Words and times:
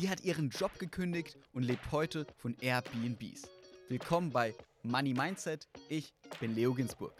Sie 0.00 0.08
hat 0.08 0.24
ihren 0.24 0.48
Job 0.48 0.78
gekündigt 0.78 1.36
und 1.52 1.62
lebt 1.62 1.92
heute 1.92 2.26
von 2.38 2.56
Airbnbs. 2.62 3.42
Willkommen 3.90 4.30
bei 4.30 4.54
Money 4.82 5.12
Mindset. 5.12 5.68
Ich 5.90 6.14
bin 6.40 6.54
Leo 6.54 6.72
Ginsburg. 6.72 7.12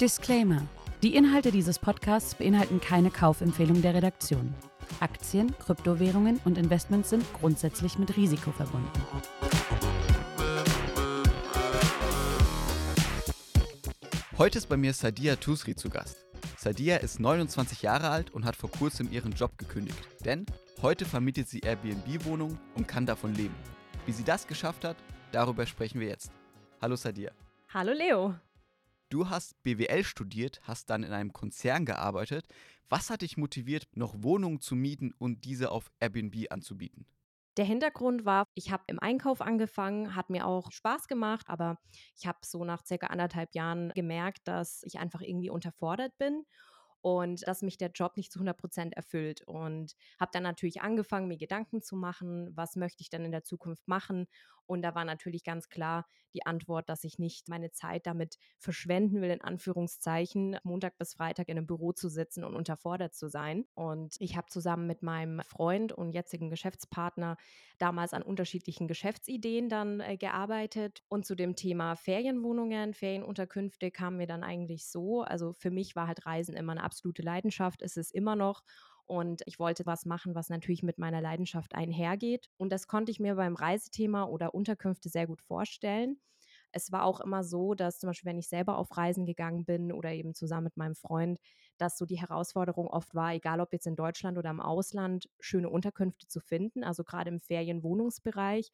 Disclaimer. 0.00 0.66
Die 1.04 1.14
Inhalte 1.14 1.52
dieses 1.52 1.78
Podcasts 1.78 2.34
beinhalten 2.34 2.80
keine 2.80 3.12
Kaufempfehlung 3.12 3.80
der 3.80 3.94
Redaktion. 3.94 4.52
Aktien, 4.98 5.56
Kryptowährungen 5.60 6.40
und 6.44 6.58
Investments 6.58 7.10
sind 7.10 7.24
grundsätzlich 7.34 7.96
mit 7.96 8.16
Risiko 8.16 8.50
verbunden. 8.50 8.90
Heute 14.44 14.58
ist 14.58 14.66
bei 14.66 14.76
mir 14.76 14.92
Sadia 14.92 15.36
Tusri 15.36 15.74
zu 15.74 15.88
Gast. 15.88 16.26
Sadia 16.58 16.98
ist 16.98 17.18
29 17.18 17.80
Jahre 17.80 18.10
alt 18.10 18.30
und 18.30 18.44
hat 18.44 18.56
vor 18.56 18.70
kurzem 18.70 19.10
ihren 19.10 19.32
Job 19.32 19.56
gekündigt. 19.56 19.96
Denn 20.22 20.44
heute 20.82 21.06
vermietet 21.06 21.48
sie 21.48 21.60
Airbnb-Wohnungen 21.60 22.60
und 22.74 22.86
kann 22.86 23.06
davon 23.06 23.34
leben. 23.34 23.54
Wie 24.04 24.12
sie 24.12 24.22
das 24.22 24.46
geschafft 24.46 24.84
hat, 24.84 24.98
darüber 25.32 25.64
sprechen 25.64 25.98
wir 25.98 26.08
jetzt. 26.08 26.30
Hallo 26.82 26.94
Sadia. 26.94 27.32
Hallo 27.72 27.94
Leo. 27.94 28.34
Du 29.08 29.30
hast 29.30 29.62
BWL 29.62 30.04
studiert, 30.04 30.60
hast 30.64 30.90
dann 30.90 31.04
in 31.04 31.12
einem 31.14 31.32
Konzern 31.32 31.86
gearbeitet. 31.86 32.46
Was 32.90 33.08
hat 33.08 33.22
dich 33.22 33.38
motiviert, 33.38 33.88
noch 33.94 34.12
Wohnungen 34.22 34.60
zu 34.60 34.74
mieten 34.74 35.14
und 35.16 35.46
diese 35.46 35.70
auf 35.70 35.90
Airbnb 36.00 36.52
anzubieten? 36.52 37.06
Der 37.56 37.64
Hintergrund 37.64 38.24
war, 38.24 38.48
ich 38.54 38.72
habe 38.72 38.84
im 38.88 38.98
Einkauf 38.98 39.40
angefangen, 39.40 40.16
hat 40.16 40.28
mir 40.30 40.46
auch 40.46 40.72
Spaß 40.72 41.06
gemacht, 41.06 41.46
aber 41.48 41.78
ich 42.16 42.26
habe 42.26 42.38
so 42.42 42.64
nach 42.64 42.84
circa 42.84 43.08
anderthalb 43.08 43.54
Jahren 43.54 43.90
gemerkt, 43.90 44.48
dass 44.48 44.82
ich 44.84 44.98
einfach 44.98 45.20
irgendwie 45.20 45.50
unterfordert 45.50 46.16
bin 46.18 46.44
und 47.04 47.46
dass 47.46 47.60
mich 47.60 47.76
der 47.76 47.90
Job 47.90 48.16
nicht 48.16 48.32
zu 48.32 48.38
100 48.38 48.56
Prozent 48.56 48.94
erfüllt. 48.94 49.42
Und 49.42 49.94
habe 50.18 50.30
dann 50.32 50.42
natürlich 50.42 50.80
angefangen, 50.80 51.28
mir 51.28 51.36
Gedanken 51.36 51.82
zu 51.82 51.96
machen, 51.96 52.50
was 52.56 52.76
möchte 52.76 53.02
ich 53.02 53.10
dann 53.10 53.26
in 53.26 53.30
der 53.30 53.44
Zukunft 53.44 53.86
machen. 53.86 54.26
Und 54.66 54.82
da 54.82 54.94
war 54.94 55.04
natürlich 55.04 55.44
ganz 55.44 55.68
klar 55.68 56.06
die 56.32 56.46
Antwort, 56.46 56.88
dass 56.88 57.04
ich 57.04 57.18
nicht 57.18 57.48
meine 57.48 57.70
Zeit 57.70 58.06
damit 58.06 58.38
verschwenden 58.58 59.20
will, 59.20 59.30
in 59.30 59.40
Anführungszeichen, 59.40 60.58
Montag 60.64 60.98
bis 60.98 61.14
Freitag 61.14 61.48
in 61.48 61.58
einem 61.58 61.66
Büro 61.66 61.92
zu 61.92 62.08
sitzen 62.08 62.42
und 62.42 62.56
unterfordert 62.56 63.14
zu 63.14 63.28
sein. 63.28 63.66
Und 63.74 64.16
ich 64.18 64.36
habe 64.36 64.48
zusammen 64.48 64.86
mit 64.86 65.02
meinem 65.02 65.42
Freund 65.42 65.92
und 65.92 66.12
jetzigen 66.12 66.50
Geschäftspartner 66.50 67.36
damals 67.78 68.14
an 68.14 68.22
unterschiedlichen 68.22 68.88
Geschäftsideen 68.88 69.68
dann 69.68 70.00
äh, 70.00 70.16
gearbeitet. 70.16 71.02
Und 71.08 71.26
zu 71.26 71.34
dem 71.34 71.54
Thema 71.54 71.94
Ferienwohnungen, 71.94 72.94
Ferienunterkünfte 72.94 73.90
kamen 73.90 74.18
wir 74.18 74.26
dann 74.26 74.42
eigentlich 74.42 74.86
so. 74.86 75.22
Also 75.22 75.52
für 75.52 75.70
mich 75.70 75.94
war 75.94 76.06
halt 76.06 76.26
Reisen 76.26 76.56
immer 76.56 76.72
eine 76.72 76.82
absolute 76.94 77.22
Leidenschaft, 77.22 77.82
ist 77.82 77.96
es 77.96 78.10
immer 78.10 78.36
noch. 78.36 78.62
Und 79.06 79.42
ich 79.46 79.58
wollte 79.58 79.84
was 79.84 80.06
machen, 80.06 80.34
was 80.34 80.48
natürlich 80.48 80.82
mit 80.82 80.98
meiner 80.98 81.20
Leidenschaft 81.20 81.74
einhergeht. 81.74 82.48
Und 82.56 82.72
das 82.72 82.86
konnte 82.86 83.10
ich 83.12 83.20
mir 83.20 83.34
beim 83.34 83.54
Reisethema 83.54 84.24
oder 84.24 84.54
Unterkünfte 84.54 85.10
sehr 85.10 85.26
gut 85.26 85.42
vorstellen. 85.42 86.18
Es 86.72 86.90
war 86.90 87.04
auch 87.04 87.20
immer 87.20 87.44
so, 87.44 87.74
dass 87.74 87.98
zum 87.98 88.08
Beispiel, 88.08 88.30
wenn 88.30 88.38
ich 88.38 88.48
selber 88.48 88.78
auf 88.78 88.96
Reisen 88.96 89.26
gegangen 89.26 89.64
bin 89.64 89.92
oder 89.92 90.12
eben 90.12 90.34
zusammen 90.34 90.64
mit 90.64 90.76
meinem 90.76 90.94
Freund, 90.96 91.38
dass 91.78 91.98
so 91.98 92.06
die 92.06 92.18
Herausforderung 92.18 92.88
oft 92.88 93.14
war, 93.14 93.32
egal 93.34 93.60
ob 93.60 93.72
jetzt 93.72 93.86
in 93.86 93.94
Deutschland 93.96 94.38
oder 94.38 94.50
im 94.50 94.60
Ausland, 94.60 95.28
schöne 95.38 95.68
Unterkünfte 95.70 96.26
zu 96.26 96.40
finden, 96.40 96.82
also 96.82 97.04
gerade 97.04 97.30
im 97.30 97.40
Ferienwohnungsbereich 97.40 98.70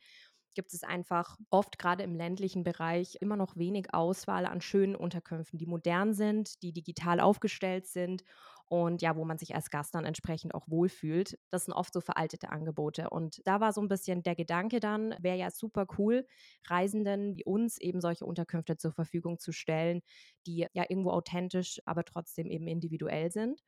gibt 0.55 0.73
es 0.75 0.83
einfach 0.85 1.39
oft 1.51 1.79
gerade 1.79 2.03
im 2.03 2.15
ländlichen 2.15 2.65
Bereich 2.65 3.17
immer 3.21 3.37
noch 3.37 3.57
wenig 3.57 3.95
Auswahl 3.95 4.47
an 4.47 4.61
schönen 4.61 4.97
Unterkünften, 4.97 5.59
die 5.59 5.67
modern 5.67 6.15
sind, 6.15 6.63
die 6.63 6.73
digital 6.73 7.21
aufgestellt 7.21 7.87
sind 7.87 8.25
und 8.67 9.03
ja, 9.03 9.17
wo 9.17 9.25
man 9.25 9.37
sich 9.39 9.55
als 9.55 9.69
Gast 9.71 9.95
dann 9.95 10.05
entsprechend 10.05 10.55
auch 10.55 10.69
wohlfühlt. 10.69 11.39
Das 11.51 11.65
sind 11.65 11.75
oft 11.75 11.93
so 11.93 12.01
veraltete 12.01 12.51
Angebote. 12.51 13.11
Und 13.11 13.41
da 13.45 13.61
war 13.61 13.73
so 13.73 13.81
ein 13.81 13.89
bisschen 13.89 14.23
der 14.23 14.37
Gedanke 14.37 14.79
dann, 14.79 15.15
wäre 15.21 15.37
ja 15.37 15.51
super 15.51 15.87
cool, 15.99 16.27
Reisenden 16.69 17.35
wie 17.37 17.45
uns 17.45 17.79
eben 17.79 18.01
solche 18.01 18.25
Unterkünfte 18.25 18.77
zur 18.77 18.93
Verfügung 18.93 19.39
zu 19.41 19.51
stellen, 19.53 20.03
die 20.47 20.67
ja 20.73 20.85
irgendwo 20.89 21.11
authentisch, 21.11 21.81
aber 21.85 22.05
trotzdem 22.05 22.49
eben 22.51 22.69
individuell 22.69 23.31
sind. 23.33 23.61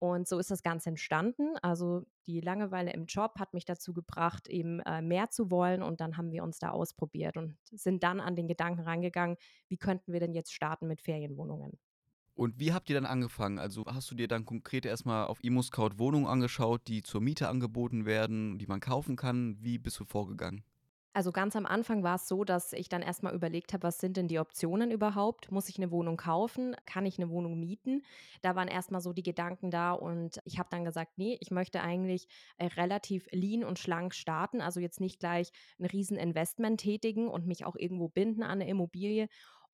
Und 0.00 0.28
so 0.28 0.38
ist 0.38 0.50
das 0.50 0.62
Ganze 0.62 0.90
entstanden. 0.90 1.56
Also 1.60 2.06
die 2.26 2.40
Langeweile 2.40 2.92
im 2.92 3.06
Job 3.06 3.38
hat 3.38 3.52
mich 3.52 3.64
dazu 3.64 3.92
gebracht, 3.92 4.48
eben 4.48 4.80
äh, 4.80 5.02
mehr 5.02 5.30
zu 5.30 5.50
wollen. 5.50 5.82
Und 5.82 6.00
dann 6.00 6.16
haben 6.16 6.30
wir 6.30 6.44
uns 6.44 6.58
da 6.58 6.70
ausprobiert 6.70 7.36
und 7.36 7.56
sind 7.72 8.02
dann 8.04 8.20
an 8.20 8.36
den 8.36 8.46
Gedanken 8.46 8.82
rangegangen, 8.82 9.36
wie 9.68 9.76
könnten 9.76 10.12
wir 10.12 10.20
denn 10.20 10.34
jetzt 10.34 10.52
starten 10.52 10.86
mit 10.86 11.00
Ferienwohnungen. 11.00 11.78
Und 12.34 12.60
wie 12.60 12.72
habt 12.72 12.88
ihr 12.88 12.94
dann 12.94 13.06
angefangen? 13.06 13.58
Also 13.58 13.84
hast 13.86 14.08
du 14.12 14.14
dir 14.14 14.28
dann 14.28 14.44
konkret 14.44 14.86
erstmal 14.86 15.26
auf 15.26 15.42
ImmoScout 15.42 15.98
Wohnungen 15.98 16.28
angeschaut, 16.28 16.82
die 16.86 17.02
zur 17.02 17.20
Miete 17.20 17.48
angeboten 17.48 18.06
werden, 18.06 18.58
die 18.58 18.66
man 18.68 18.78
kaufen 18.78 19.16
kann? 19.16 19.56
Wie 19.60 19.78
bist 19.78 19.98
du 19.98 20.04
vorgegangen? 20.04 20.62
Also 21.18 21.32
ganz 21.32 21.56
am 21.56 21.66
Anfang 21.66 22.04
war 22.04 22.14
es 22.14 22.28
so, 22.28 22.44
dass 22.44 22.72
ich 22.72 22.88
dann 22.88 23.02
erstmal 23.02 23.34
überlegt 23.34 23.72
habe, 23.72 23.82
was 23.82 23.98
sind 23.98 24.16
denn 24.16 24.28
die 24.28 24.38
Optionen 24.38 24.92
überhaupt? 24.92 25.50
Muss 25.50 25.68
ich 25.68 25.76
eine 25.76 25.90
Wohnung 25.90 26.16
kaufen? 26.16 26.76
Kann 26.86 27.06
ich 27.06 27.18
eine 27.18 27.28
Wohnung 27.28 27.58
mieten? 27.58 28.04
Da 28.40 28.54
waren 28.54 28.68
erstmal 28.68 29.00
so 29.00 29.12
die 29.12 29.24
Gedanken 29.24 29.72
da 29.72 29.94
und 29.94 30.38
ich 30.44 30.60
habe 30.60 30.68
dann 30.70 30.84
gesagt, 30.84 31.18
nee, 31.18 31.36
ich 31.40 31.50
möchte 31.50 31.80
eigentlich 31.80 32.28
äh, 32.58 32.66
relativ 32.66 33.26
lean 33.32 33.64
und 33.64 33.80
schlank 33.80 34.14
starten, 34.14 34.60
also 34.60 34.78
jetzt 34.78 35.00
nicht 35.00 35.18
gleich 35.18 35.50
ein 35.80 35.86
riesen 35.86 36.16
Investment 36.16 36.78
tätigen 36.78 37.26
und 37.26 37.48
mich 37.48 37.66
auch 37.66 37.74
irgendwo 37.74 38.06
binden 38.06 38.44
an 38.44 38.60
eine 38.60 38.68
Immobilie 38.68 39.28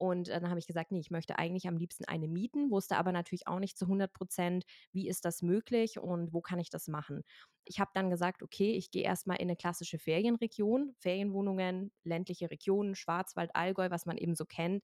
und 0.04 0.28
äh, 0.28 0.40
dann 0.40 0.50
habe 0.50 0.58
ich 0.58 0.66
gesagt, 0.66 0.92
nee, 0.92 1.00
ich 1.00 1.10
möchte 1.10 1.38
eigentlich 1.38 1.66
am 1.66 1.76
liebsten 1.76 2.04
eine 2.04 2.28
mieten, 2.28 2.70
wusste 2.70 2.96
aber 2.96 3.12
natürlich 3.12 3.46
auch 3.46 3.58
nicht 3.58 3.78
zu 3.78 3.86
100 3.86 4.12
Prozent, 4.12 4.64
wie 4.92 5.08
ist 5.08 5.24
das 5.24 5.42
möglich 5.42 5.98
und 5.98 6.32
wo 6.32 6.40
kann 6.40 6.58
ich 6.58 6.70
das 6.70 6.88
machen. 6.88 7.22
Ich 7.64 7.80
habe 7.80 7.90
dann 7.94 8.10
gesagt, 8.10 8.42
okay, 8.42 8.72
ich 8.72 8.90
gehe 8.90 9.02
erstmal 9.04 9.38
in 9.38 9.44
eine 9.44 9.56
klassische 9.56 9.98
Ferienregion, 9.98 10.94
Ferienwohnungen, 10.98 11.92
ländliche 12.04 12.50
Regionen, 12.50 12.94
Schwarzwald, 12.94 13.50
Allgäu, 13.56 13.90
was 13.90 14.04
man 14.04 14.18
eben 14.18 14.34
so 14.34 14.44
kennt. 14.44 14.82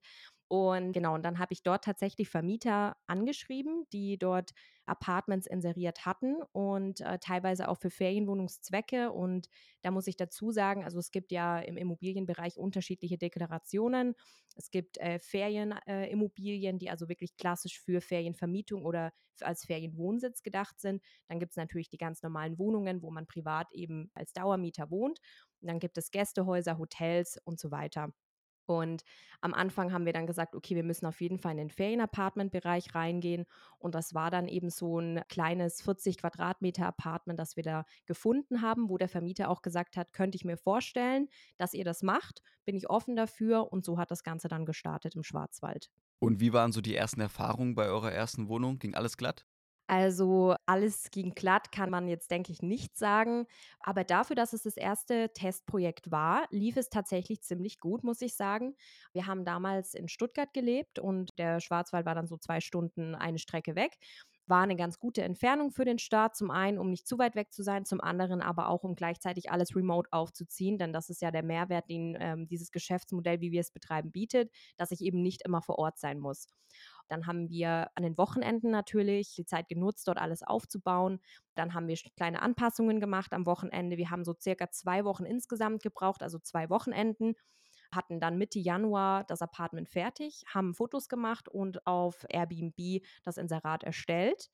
Und 0.51 0.91
genau, 0.91 1.15
und 1.15 1.23
dann 1.23 1.39
habe 1.39 1.53
ich 1.53 1.63
dort 1.63 1.85
tatsächlich 1.85 2.29
Vermieter 2.29 2.97
angeschrieben, 3.07 3.85
die 3.93 4.17
dort 4.17 4.51
Apartments 4.85 5.47
inseriert 5.47 6.05
hatten 6.05 6.41
und 6.51 6.99
äh, 6.99 7.19
teilweise 7.19 7.69
auch 7.69 7.77
für 7.77 7.89
Ferienwohnungszwecke. 7.89 9.13
Und 9.13 9.47
da 9.81 9.91
muss 9.91 10.07
ich 10.07 10.17
dazu 10.17 10.51
sagen, 10.51 10.83
also 10.83 10.99
es 10.99 11.11
gibt 11.11 11.31
ja 11.31 11.57
im 11.59 11.77
Immobilienbereich 11.77 12.57
unterschiedliche 12.57 13.17
Deklarationen. 13.17 14.13
Es 14.57 14.71
gibt 14.71 14.97
äh, 14.97 15.19
Ferienimmobilien, 15.19 16.75
äh, 16.75 16.79
die 16.79 16.89
also 16.89 17.07
wirklich 17.07 17.37
klassisch 17.37 17.79
für 17.79 18.01
Ferienvermietung 18.01 18.83
oder 18.85 19.13
als 19.39 19.63
Ferienwohnsitz 19.63 20.43
gedacht 20.43 20.81
sind. 20.81 21.01
Dann 21.29 21.39
gibt 21.39 21.51
es 21.51 21.55
natürlich 21.55 21.87
die 21.89 21.97
ganz 21.97 22.23
normalen 22.23 22.59
Wohnungen, 22.59 23.01
wo 23.01 23.09
man 23.09 23.25
privat 23.25 23.71
eben 23.71 24.11
als 24.15 24.33
Dauermieter 24.33 24.91
wohnt. 24.91 25.19
Und 25.61 25.69
dann 25.69 25.79
gibt 25.79 25.97
es 25.97 26.11
Gästehäuser, 26.11 26.77
Hotels 26.77 27.39
und 27.45 27.57
so 27.57 27.71
weiter. 27.71 28.11
Und 28.65 29.03
am 29.41 29.53
Anfang 29.53 29.91
haben 29.91 30.05
wir 30.05 30.13
dann 30.13 30.27
gesagt, 30.27 30.55
okay, 30.55 30.75
wir 30.75 30.83
müssen 30.83 31.05
auf 31.05 31.21
jeden 31.21 31.39
Fall 31.39 31.53
in 31.53 31.57
den 31.57 31.69
Ferienapartment-Bereich 31.69 32.93
reingehen. 32.95 33.45
Und 33.79 33.95
das 33.95 34.13
war 34.13 34.31
dann 34.31 34.47
eben 34.47 34.69
so 34.69 34.99
ein 34.99 35.21
kleines 35.29 35.81
40 35.81 36.17
Quadratmeter 36.17 36.85
Apartment, 36.85 37.39
das 37.39 37.55
wir 37.55 37.63
da 37.63 37.85
gefunden 38.05 38.61
haben, 38.61 38.89
wo 38.89 38.97
der 38.97 39.09
Vermieter 39.09 39.49
auch 39.49 39.61
gesagt 39.61 39.97
hat, 39.97 40.13
könnte 40.13 40.35
ich 40.35 40.45
mir 40.45 40.57
vorstellen, 40.57 41.27
dass 41.57 41.73
ihr 41.73 41.83
das 41.85 42.03
macht, 42.03 42.41
bin 42.65 42.75
ich 42.75 42.89
offen 42.89 43.15
dafür. 43.15 43.71
Und 43.71 43.85
so 43.85 43.97
hat 43.97 44.11
das 44.11 44.23
Ganze 44.23 44.47
dann 44.47 44.65
gestartet 44.65 45.15
im 45.15 45.23
Schwarzwald. 45.23 45.89
Und 46.19 46.39
wie 46.39 46.53
waren 46.53 46.71
so 46.71 46.81
die 46.81 46.95
ersten 46.95 47.19
Erfahrungen 47.19 47.73
bei 47.73 47.87
eurer 47.87 48.11
ersten 48.11 48.47
Wohnung? 48.47 48.77
Ging 48.77 48.93
alles 48.93 49.17
glatt? 49.17 49.45
Also 49.91 50.55
alles 50.67 51.11
ging 51.11 51.35
glatt, 51.35 51.73
kann 51.73 51.89
man 51.89 52.07
jetzt, 52.07 52.31
denke 52.31 52.53
ich, 52.53 52.61
nicht 52.61 52.95
sagen. 52.97 53.45
Aber 53.81 54.05
dafür, 54.05 54.37
dass 54.37 54.53
es 54.53 54.63
das 54.63 54.77
erste 54.77 55.33
Testprojekt 55.33 56.11
war, 56.11 56.47
lief 56.49 56.77
es 56.77 56.89
tatsächlich 56.89 57.41
ziemlich 57.41 57.77
gut, 57.81 58.01
muss 58.05 58.21
ich 58.21 58.35
sagen. 58.35 58.75
Wir 59.11 59.27
haben 59.27 59.43
damals 59.43 59.93
in 59.93 60.07
Stuttgart 60.07 60.53
gelebt 60.53 60.97
und 60.97 61.37
der 61.37 61.59
Schwarzwald 61.59 62.05
war 62.05 62.15
dann 62.15 62.27
so 62.27 62.37
zwei 62.37 62.61
Stunden 62.61 63.15
eine 63.15 63.37
Strecke 63.37 63.75
weg 63.75 63.97
war 64.47 64.63
eine 64.63 64.75
ganz 64.75 64.99
gute 64.99 65.21
Entfernung 65.23 65.71
für 65.71 65.85
den 65.85 65.97
Start. 65.99 66.35
Zum 66.35 66.51
einen, 66.51 66.77
um 66.77 66.89
nicht 66.89 67.07
zu 67.07 67.17
weit 67.17 67.35
weg 67.35 67.53
zu 67.53 67.63
sein, 67.63 67.85
zum 67.85 68.01
anderen 68.01 68.41
aber 68.41 68.67
auch, 68.67 68.83
um 68.83 68.95
gleichzeitig 68.95 69.49
alles 69.49 69.75
remote 69.77 70.11
aufzuziehen, 70.11 70.77
denn 70.77 70.91
das 70.91 71.09
ist 71.09 71.21
ja 71.21 71.31
der 71.31 71.43
Mehrwert, 71.43 71.89
den 71.89 72.17
ähm, 72.19 72.47
dieses 72.49 72.71
Geschäftsmodell, 72.71 73.39
wie 73.39 73.51
wir 73.53 73.61
es 73.61 73.71
betreiben, 73.71 74.11
bietet, 74.11 74.51
dass 74.75 74.91
ich 74.91 74.99
eben 75.01 75.21
nicht 75.21 75.43
immer 75.43 75.61
vor 75.61 75.79
Ort 75.79 75.99
sein 75.99 76.19
muss. 76.19 76.47
Dann 77.11 77.27
haben 77.27 77.49
wir 77.49 77.91
an 77.95 78.03
den 78.03 78.17
Wochenenden 78.17 78.71
natürlich 78.71 79.35
die 79.35 79.45
Zeit 79.45 79.67
genutzt, 79.67 80.07
dort 80.07 80.17
alles 80.17 80.43
aufzubauen. 80.43 81.19
Dann 81.55 81.73
haben 81.73 81.89
wir 81.89 81.97
kleine 82.15 82.41
Anpassungen 82.41 83.01
gemacht 83.01 83.33
am 83.33 83.45
Wochenende. 83.45 83.97
Wir 83.97 84.09
haben 84.09 84.23
so 84.23 84.33
circa 84.33 84.71
zwei 84.71 85.03
Wochen 85.03 85.25
insgesamt 85.25 85.83
gebraucht, 85.83 86.23
also 86.23 86.39
zwei 86.39 86.69
Wochenenden 86.69 87.35
hatten 87.93 88.21
dann 88.21 88.37
Mitte 88.37 88.59
Januar 88.59 89.25
das 89.25 89.41
Apartment 89.41 89.89
fertig, 89.89 90.45
haben 90.47 90.73
Fotos 90.73 91.09
gemacht 91.09 91.49
und 91.49 91.85
auf 91.85 92.25
Airbnb 92.29 93.03
das 93.23 93.35
Inserat 93.35 93.83
erstellt. 93.83 94.49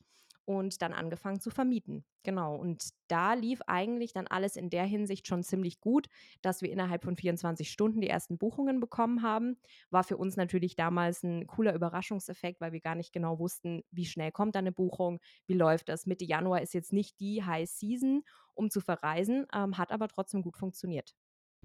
Und 0.48 0.82
dann 0.82 0.94
angefangen 0.94 1.42
zu 1.42 1.50
vermieten. 1.50 2.06
Genau. 2.24 2.56
Und 2.56 2.90
da 3.10 3.34
lief 3.34 3.60
eigentlich 3.68 4.14
dann 4.14 4.28
alles 4.28 4.56
in 4.56 4.70
der 4.70 4.86
Hinsicht 4.86 5.28
schon 5.28 5.44
ziemlich 5.44 5.82
gut, 5.82 6.08
dass 6.42 6.62
wir 6.62 6.72
innerhalb 6.72 7.04
von 7.04 7.18
24 7.18 7.70
Stunden 7.70 8.00
die 8.00 8.08
ersten 8.08 8.38
Buchungen 8.38 8.80
bekommen 8.80 9.22
haben. 9.22 9.58
War 9.90 10.06
für 10.06 10.16
uns 10.16 10.38
natürlich 10.38 10.78
damals 10.78 11.22
ein 11.24 11.48
cooler 11.48 11.74
Überraschungseffekt, 11.76 12.62
weil 12.62 12.72
wir 12.72 12.80
gar 12.80 12.96
nicht 12.96 13.12
genau 13.12 13.40
wussten, 13.40 13.84
wie 13.92 14.06
schnell 14.06 14.32
kommt 14.32 14.56
da 14.56 14.60
eine 14.60 14.72
Buchung, 14.72 15.20
wie 15.48 15.54
läuft 15.54 15.90
das. 15.90 16.06
Mitte 16.06 16.24
Januar 16.24 16.62
ist 16.62 16.74
jetzt 16.74 16.94
nicht 16.94 17.20
die 17.20 17.44
High 17.44 17.70
Season, 17.70 18.24
um 18.54 18.70
zu 18.70 18.80
verreisen, 18.80 19.46
ähm, 19.54 19.78
hat 19.78 19.92
aber 19.92 20.08
trotzdem 20.08 20.42
gut 20.44 20.56
funktioniert. 20.58 21.14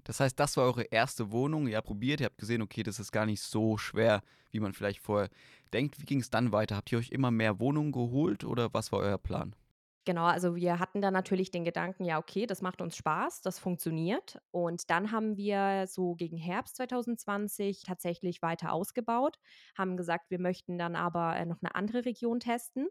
Das 0.03 0.19
heißt, 0.19 0.39
das 0.39 0.57
war 0.57 0.65
eure 0.65 0.83
erste 0.83 1.31
Wohnung. 1.31 1.67
Ihr 1.67 1.77
habt 1.77 1.87
probiert, 1.87 2.19
ihr 2.19 2.25
habt 2.25 2.37
gesehen, 2.37 2.61
okay, 2.61 2.83
das 2.83 2.99
ist 2.99 3.11
gar 3.11 3.25
nicht 3.25 3.41
so 3.41 3.77
schwer, 3.77 4.21
wie 4.51 4.59
man 4.59 4.73
vielleicht 4.73 4.99
vorher 4.99 5.29
denkt. 5.73 5.99
Wie 5.99 6.05
ging 6.05 6.19
es 6.19 6.29
dann 6.29 6.51
weiter? 6.51 6.75
Habt 6.75 6.91
ihr 6.91 6.97
euch 6.97 7.11
immer 7.11 7.31
mehr 7.31 7.59
Wohnungen 7.59 7.91
geholt 7.91 8.43
oder 8.43 8.73
was 8.73 8.91
war 8.91 8.99
euer 8.99 9.17
Plan? 9.17 9.55
Genau, 10.05 10.25
also 10.25 10.55
wir 10.55 10.79
hatten 10.79 11.01
dann 11.01 11.13
natürlich 11.13 11.49
den 11.49 11.63
Gedanken, 11.63 12.03
ja, 12.03 12.17
okay, 12.17 12.45
das 12.45 12.61
macht 12.61 12.81
uns 12.81 12.97
Spaß, 12.97 13.41
das 13.41 13.57
funktioniert. 13.57 14.37
Und 14.51 14.89
dann 14.89 15.13
haben 15.13 15.37
wir 15.37 15.85
so 15.87 16.15
gegen 16.15 16.35
Herbst 16.35 16.75
2020 16.75 17.83
tatsächlich 17.83 18.41
weiter 18.41 18.73
ausgebaut, 18.73 19.39
haben 19.77 19.95
gesagt, 19.95 20.29
wir 20.29 20.39
möchten 20.39 20.77
dann 20.77 20.97
aber 20.97 21.37
äh, 21.37 21.45
noch 21.45 21.61
eine 21.61 21.73
andere 21.75 22.03
Region 22.03 22.41
testen 22.41 22.87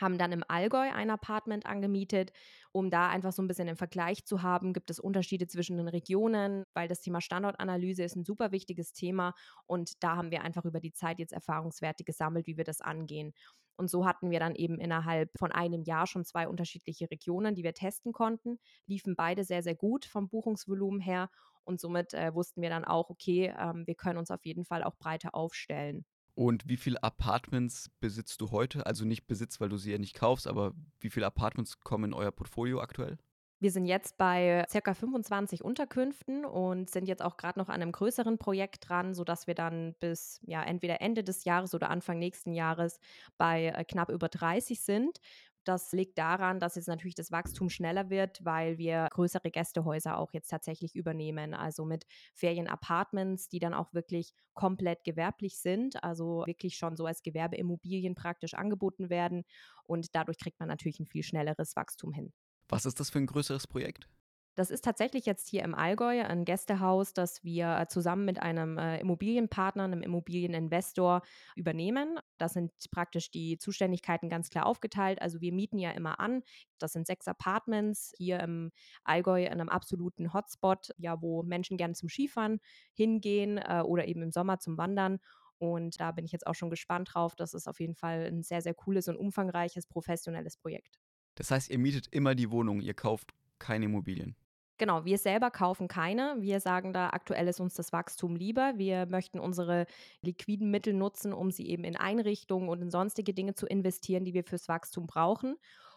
haben 0.00 0.18
dann 0.18 0.32
im 0.32 0.44
Allgäu 0.48 0.90
ein 0.92 1.10
Apartment 1.10 1.66
angemietet, 1.66 2.32
um 2.72 2.90
da 2.90 3.08
einfach 3.08 3.32
so 3.32 3.42
ein 3.42 3.48
bisschen 3.48 3.66
den 3.66 3.76
Vergleich 3.76 4.24
zu 4.24 4.42
haben. 4.42 4.72
Gibt 4.72 4.90
es 4.90 4.98
Unterschiede 4.98 5.46
zwischen 5.46 5.76
den 5.76 5.88
Regionen? 5.88 6.64
Weil 6.74 6.88
das 6.88 7.00
Thema 7.00 7.20
Standortanalyse 7.20 8.02
ist 8.02 8.16
ein 8.16 8.24
super 8.24 8.52
wichtiges 8.52 8.92
Thema 8.92 9.34
und 9.66 10.02
da 10.02 10.16
haben 10.16 10.30
wir 10.30 10.42
einfach 10.42 10.64
über 10.64 10.80
die 10.80 10.92
Zeit 10.92 11.18
jetzt 11.18 11.32
Erfahrungswerte 11.32 12.04
gesammelt, 12.04 12.46
wie 12.46 12.56
wir 12.56 12.64
das 12.64 12.80
angehen. 12.80 13.32
Und 13.76 13.90
so 13.90 14.06
hatten 14.06 14.30
wir 14.30 14.38
dann 14.38 14.54
eben 14.54 14.78
innerhalb 14.78 15.30
von 15.36 15.50
einem 15.50 15.82
Jahr 15.82 16.06
schon 16.06 16.24
zwei 16.24 16.48
unterschiedliche 16.48 17.10
Regionen, 17.10 17.54
die 17.54 17.64
wir 17.64 17.74
testen 17.74 18.12
konnten, 18.12 18.58
liefen 18.86 19.16
beide 19.16 19.44
sehr, 19.44 19.62
sehr 19.62 19.74
gut 19.74 20.04
vom 20.04 20.28
Buchungsvolumen 20.28 21.00
her 21.00 21.28
und 21.64 21.80
somit 21.80 22.14
äh, 22.14 22.34
wussten 22.34 22.62
wir 22.62 22.70
dann 22.70 22.84
auch, 22.84 23.10
okay, 23.10 23.52
ähm, 23.58 23.86
wir 23.86 23.94
können 23.94 24.18
uns 24.18 24.30
auf 24.30 24.44
jeden 24.44 24.64
Fall 24.64 24.84
auch 24.84 24.96
breiter 24.96 25.34
aufstellen. 25.34 26.04
Und 26.34 26.68
wie 26.68 26.76
viele 26.76 27.02
Apartments 27.02 27.90
besitzt 28.00 28.40
du 28.40 28.50
heute? 28.50 28.86
Also 28.86 29.04
nicht 29.04 29.26
Besitz, 29.26 29.60
weil 29.60 29.68
du 29.68 29.76
sie 29.76 29.92
ja 29.92 29.98
nicht 29.98 30.14
kaufst, 30.14 30.48
aber 30.48 30.74
wie 31.00 31.10
viele 31.10 31.26
Apartments 31.26 31.80
kommen 31.80 32.06
in 32.06 32.14
euer 32.14 32.32
Portfolio 32.32 32.80
aktuell? 32.80 33.18
Wir 33.60 33.70
sind 33.70 33.86
jetzt 33.86 34.18
bei 34.18 34.66
circa 34.68 34.92
25 34.94 35.64
Unterkünften 35.64 36.44
und 36.44 36.90
sind 36.90 37.06
jetzt 37.06 37.22
auch 37.22 37.36
gerade 37.36 37.58
noch 37.58 37.68
an 37.68 37.80
einem 37.80 37.92
größeren 37.92 38.36
Projekt 38.36 38.88
dran, 38.88 39.14
sodass 39.14 39.46
wir 39.46 39.54
dann 39.54 39.94
bis 40.00 40.40
ja 40.44 40.62
entweder 40.62 41.00
Ende 41.00 41.24
des 41.24 41.44
Jahres 41.44 41.72
oder 41.72 41.88
Anfang 41.88 42.18
nächsten 42.18 42.52
Jahres 42.52 42.98
bei 43.38 43.68
äh, 43.68 43.84
knapp 43.84 44.10
über 44.10 44.28
30 44.28 44.80
sind. 44.80 45.18
Das 45.64 45.92
liegt 45.92 46.18
daran, 46.18 46.60
dass 46.60 46.74
jetzt 46.76 46.88
natürlich 46.88 47.14
das 47.14 47.30
Wachstum 47.30 47.70
schneller 47.70 48.10
wird, 48.10 48.44
weil 48.44 48.76
wir 48.78 49.08
größere 49.10 49.50
Gästehäuser 49.50 50.18
auch 50.18 50.32
jetzt 50.32 50.48
tatsächlich 50.48 50.94
übernehmen. 50.94 51.54
Also 51.54 51.84
mit 51.84 52.04
Ferienapartments, 52.34 53.48
die 53.48 53.58
dann 53.58 53.74
auch 53.74 53.94
wirklich 53.94 54.34
komplett 54.52 55.04
gewerblich 55.04 55.58
sind, 55.58 56.02
also 56.04 56.44
wirklich 56.46 56.76
schon 56.76 56.96
so 56.96 57.06
als 57.06 57.22
Gewerbeimmobilien 57.22 58.14
praktisch 58.14 58.54
angeboten 58.54 59.08
werden. 59.08 59.44
Und 59.84 60.14
dadurch 60.14 60.38
kriegt 60.38 60.60
man 60.60 60.68
natürlich 60.68 61.00
ein 61.00 61.06
viel 61.06 61.22
schnelleres 61.22 61.76
Wachstum 61.76 62.12
hin. 62.12 62.32
Was 62.68 62.86
ist 62.86 63.00
das 63.00 63.10
für 63.10 63.18
ein 63.18 63.26
größeres 63.26 63.66
Projekt? 63.66 64.08
Das 64.56 64.70
ist 64.70 64.84
tatsächlich 64.84 65.26
jetzt 65.26 65.48
hier 65.48 65.64
im 65.64 65.74
Allgäu 65.74 66.22
ein 66.22 66.44
Gästehaus, 66.44 67.12
das 67.12 67.42
wir 67.42 67.76
äh, 67.76 67.88
zusammen 67.88 68.24
mit 68.24 68.40
einem 68.40 68.78
äh, 68.78 69.00
Immobilienpartner, 69.00 69.82
einem 69.82 70.02
Immobilieninvestor 70.02 71.22
übernehmen. 71.56 72.20
Da 72.38 72.48
sind 72.48 72.70
praktisch 72.92 73.32
die 73.32 73.58
Zuständigkeiten 73.58 74.28
ganz 74.28 74.50
klar 74.50 74.66
aufgeteilt. 74.66 75.20
Also 75.20 75.40
wir 75.40 75.52
mieten 75.52 75.78
ja 75.78 75.90
immer 75.90 76.20
an. 76.20 76.42
Das 76.78 76.92
sind 76.92 77.06
sechs 77.08 77.26
Apartments 77.26 78.12
hier 78.16 78.38
im 78.40 78.70
Allgäu 79.02 79.44
in 79.44 79.52
einem 79.52 79.68
absoluten 79.68 80.32
Hotspot, 80.32 80.90
ja, 80.98 81.20
wo 81.20 81.42
Menschen 81.42 81.76
gerne 81.76 81.94
zum 81.94 82.08
Skifahren 82.08 82.60
hingehen 82.92 83.58
äh, 83.58 83.82
oder 83.84 84.06
eben 84.06 84.22
im 84.22 84.30
Sommer 84.30 84.60
zum 84.60 84.78
Wandern. 84.78 85.18
Und 85.58 86.00
da 86.00 86.12
bin 86.12 86.24
ich 86.24 86.32
jetzt 86.32 86.46
auch 86.46 86.54
schon 86.54 86.70
gespannt 86.70 87.10
drauf. 87.12 87.34
Das 87.34 87.54
ist 87.54 87.66
auf 87.66 87.80
jeden 87.80 87.94
Fall 87.96 88.26
ein 88.26 88.42
sehr, 88.42 88.62
sehr 88.62 88.74
cooles 88.74 89.08
und 89.08 89.16
umfangreiches, 89.16 89.86
professionelles 89.88 90.56
Projekt. 90.56 91.00
Das 91.34 91.50
heißt, 91.50 91.70
ihr 91.70 91.78
mietet 91.78 92.06
immer 92.12 92.36
die 92.36 92.52
Wohnung, 92.52 92.80
ihr 92.80 92.94
kauft 92.94 93.34
keine 93.58 93.86
Immobilien. 93.86 94.36
Genau, 94.76 95.04
wir 95.04 95.18
selber 95.18 95.50
kaufen 95.52 95.86
keine. 95.86 96.36
Wir 96.40 96.58
sagen 96.58 96.92
da, 96.92 97.10
aktuell 97.10 97.46
ist 97.46 97.60
uns 97.60 97.74
das 97.74 97.92
Wachstum 97.92 98.34
lieber. 98.34 98.74
Wir 98.76 99.06
möchten 99.06 99.38
unsere 99.38 99.86
liquiden 100.20 100.70
Mittel 100.70 100.94
nutzen, 100.94 101.32
um 101.32 101.52
sie 101.52 101.68
eben 101.68 101.84
in 101.84 101.96
Einrichtungen 101.96 102.68
und 102.68 102.82
in 102.82 102.90
sonstige 102.90 103.34
Dinge 103.34 103.54
zu 103.54 103.66
investieren, 103.66 104.24
die 104.24 104.34
wir 104.34 104.42
fürs 104.42 104.66
Wachstum 104.68 105.06
brauchen. 105.06 105.56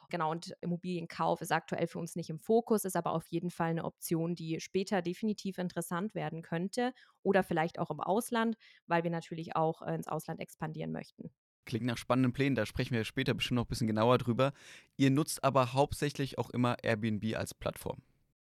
Genau, 0.09 0.31
und 0.31 0.56
Immobilienkauf 0.62 1.41
ist 1.41 1.51
aktuell 1.51 1.88
für 1.88 2.00
uns 2.00 2.15
nicht 2.15 2.29
im 2.29 2.39
Fokus, 2.39 2.85
ist 2.85 2.95
aber 2.95 3.12
auf 3.12 3.27
jeden 3.27 3.50
Fall 3.50 3.71
eine 3.71 3.83
Option, 3.83 4.35
die 4.35 4.59
später 4.62 5.01
definitiv 5.01 5.57
interessant 5.57 6.15
werden 6.15 6.44
könnte 6.44 6.94
oder 7.23 7.44
vielleicht 7.44 7.80
auch 7.80 7.89
im 7.89 8.00
Ausland, 8.00 8.56
weil 8.85 9.03
wir 9.03 9.12
natürlich 9.12 9.56
auch 9.56 9.81
äh, 9.81 9.95
ins 9.95 10.07
Ausland 10.07 10.39
expandieren 10.39 10.91
möchten. 10.91 11.31
Klingt 11.65 11.85
nach 11.85 11.97
spannenden 11.97 12.31
Plänen, 12.31 12.56
da 12.56 12.65
sprechen 12.65 12.94
wir 12.94 13.03
später 13.03 13.33
bestimmt 13.33 13.57
noch 13.57 13.65
ein 13.65 13.69
bisschen 13.69 13.88
genauer 13.88 14.18
drüber. 14.18 14.53
Ihr 14.95 15.12
nutzt 15.12 15.44
aber 15.44 15.73
hauptsächlich 15.73 16.38
auch 16.38 16.51
immer 16.51 16.77
Airbnb 16.81 17.35
als 17.35 17.53
Plattform. 17.53 18.01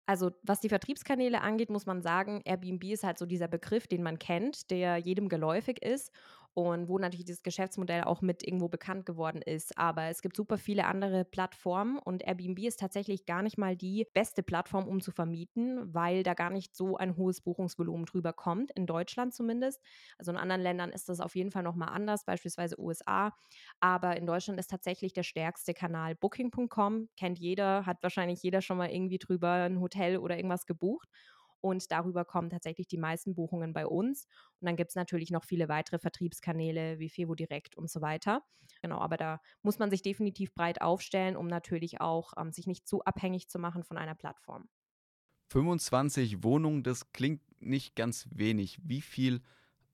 Also, 0.08 0.32
was 0.42 0.62
die 0.62 0.70
Vertriebskanäle 0.70 1.42
angeht, 1.42 1.70
muss 1.70 1.86
man 1.86 2.02
sagen, 2.02 2.42
Airbnb 2.46 2.84
ist 2.86 3.04
halt 3.04 3.18
so 3.20 3.26
dieser 3.26 3.50
Begriff, 3.50 3.88
den 3.88 4.04
man 4.04 4.20
kennt, 4.20 4.72
der 4.72 4.98
jedem 4.98 5.28
geläufig 5.30 5.82
ist 5.84 6.12
und 6.58 6.88
wo 6.90 6.98
natürlich 6.98 7.26
dieses 7.26 7.44
Geschäftsmodell 7.44 8.06
auch 8.06 8.24
mit 8.24 8.42
irgendwo 8.42 8.68
bekannt 8.68 9.06
geworden 9.06 9.44
ist. 9.44 9.78
Aber 9.78 10.06
es 10.06 10.24
gibt 10.24 10.36
super 10.36 10.58
viele 10.58 10.86
andere 10.86 11.24
Plattformen 11.24 12.00
und 12.00 12.24
Airbnb 12.26 12.58
ist 12.64 12.80
tatsächlich 12.80 13.28
gar 13.28 13.44
nicht 13.44 13.60
mal 13.60 13.76
die 13.76 14.08
beste 14.16 14.42
Plattform, 14.42 14.88
um 14.88 15.00
zu 15.00 15.12
vermieten, 15.12 15.94
weil 15.94 16.24
da 16.24 16.34
gar 16.34 16.50
nicht 16.50 16.76
so 16.76 16.98
ein 16.98 17.16
hohes 17.16 17.42
Buchungsvolumen 17.42 18.08
drüber 18.08 18.34
kommt, 18.34 18.72
in 18.72 18.88
Deutschland 18.88 19.36
zumindest. 19.36 19.84
Also 20.18 20.32
in 20.32 20.38
anderen 20.38 20.64
Ländern 20.64 20.90
ist 20.90 21.10
das 21.10 21.20
auf 21.20 21.36
jeden 21.36 21.52
Fall 21.52 21.62
nochmal 21.62 21.90
anders, 21.90 22.26
beispielsweise 22.26 22.80
USA. 22.82 23.36
Aber 23.80 24.18
in 24.18 24.26
Deutschland 24.26 24.60
ist 24.60 24.72
tatsächlich 24.72 25.14
der 25.14 25.22
stärkste 25.22 25.76
Kanal 25.76 26.16
Booking.com. 26.16 27.10
Kennt 27.16 27.38
jeder, 27.38 27.86
hat 27.86 28.02
wahrscheinlich 28.02 28.42
jeder 28.42 28.64
schon 28.64 28.78
mal 28.78 28.90
irgendwie 28.90 29.20
drüber 29.20 29.52
ein 29.52 29.80
Hotel 29.80 30.18
oder 30.18 30.38
irgendwas 30.38 30.66
gebucht 30.66 31.08
und 31.62 31.92
darüber 31.92 32.26
kommen 32.26 32.50
tatsächlich 32.50 32.88
die 32.88 32.98
meisten 32.98 33.36
Buchungen 33.36 33.74
bei 33.74 33.86
uns. 33.88 34.26
Und 34.60 34.66
dann 34.68 34.76
gibt 34.76 34.92
es 34.92 34.96
natürlich 34.96 35.32
noch 35.32 35.44
viele 35.46 35.70
weitere 35.70 36.00
Vertriebskanäle 36.00 37.00
wie 37.00 37.10
Fevo 37.10 37.36
Direkt 37.36 37.76
und 37.78 37.90
so 37.90 38.02
weiter. 38.02 38.44
Genau, 38.82 39.00
aber 39.00 39.18
da 39.18 39.40
muss 39.62 39.80
man 39.80 39.90
sich 39.90 40.02
definitiv 40.02 40.54
breit 40.54 40.82
aufstellen, 40.82 41.36
um 41.38 41.48
natürlich 41.48 42.02
auch 42.02 42.34
ähm, 42.38 42.52
sich 42.52 42.68
nicht 42.68 42.88
zu 42.88 43.04
abhängig 43.04 43.50
zu 43.50 43.60
machen 43.60 43.84
von 43.84 43.98
einer 43.98 44.16
Plattform. 44.16 44.70
25 45.52 46.44
Wohnungen, 46.44 46.84
das 46.84 47.12
klingt 47.14 47.42
nicht 47.62 47.96
ganz 47.96 48.28
wenig. 48.32 48.80
Wie 48.84 49.02
viel 49.02 49.42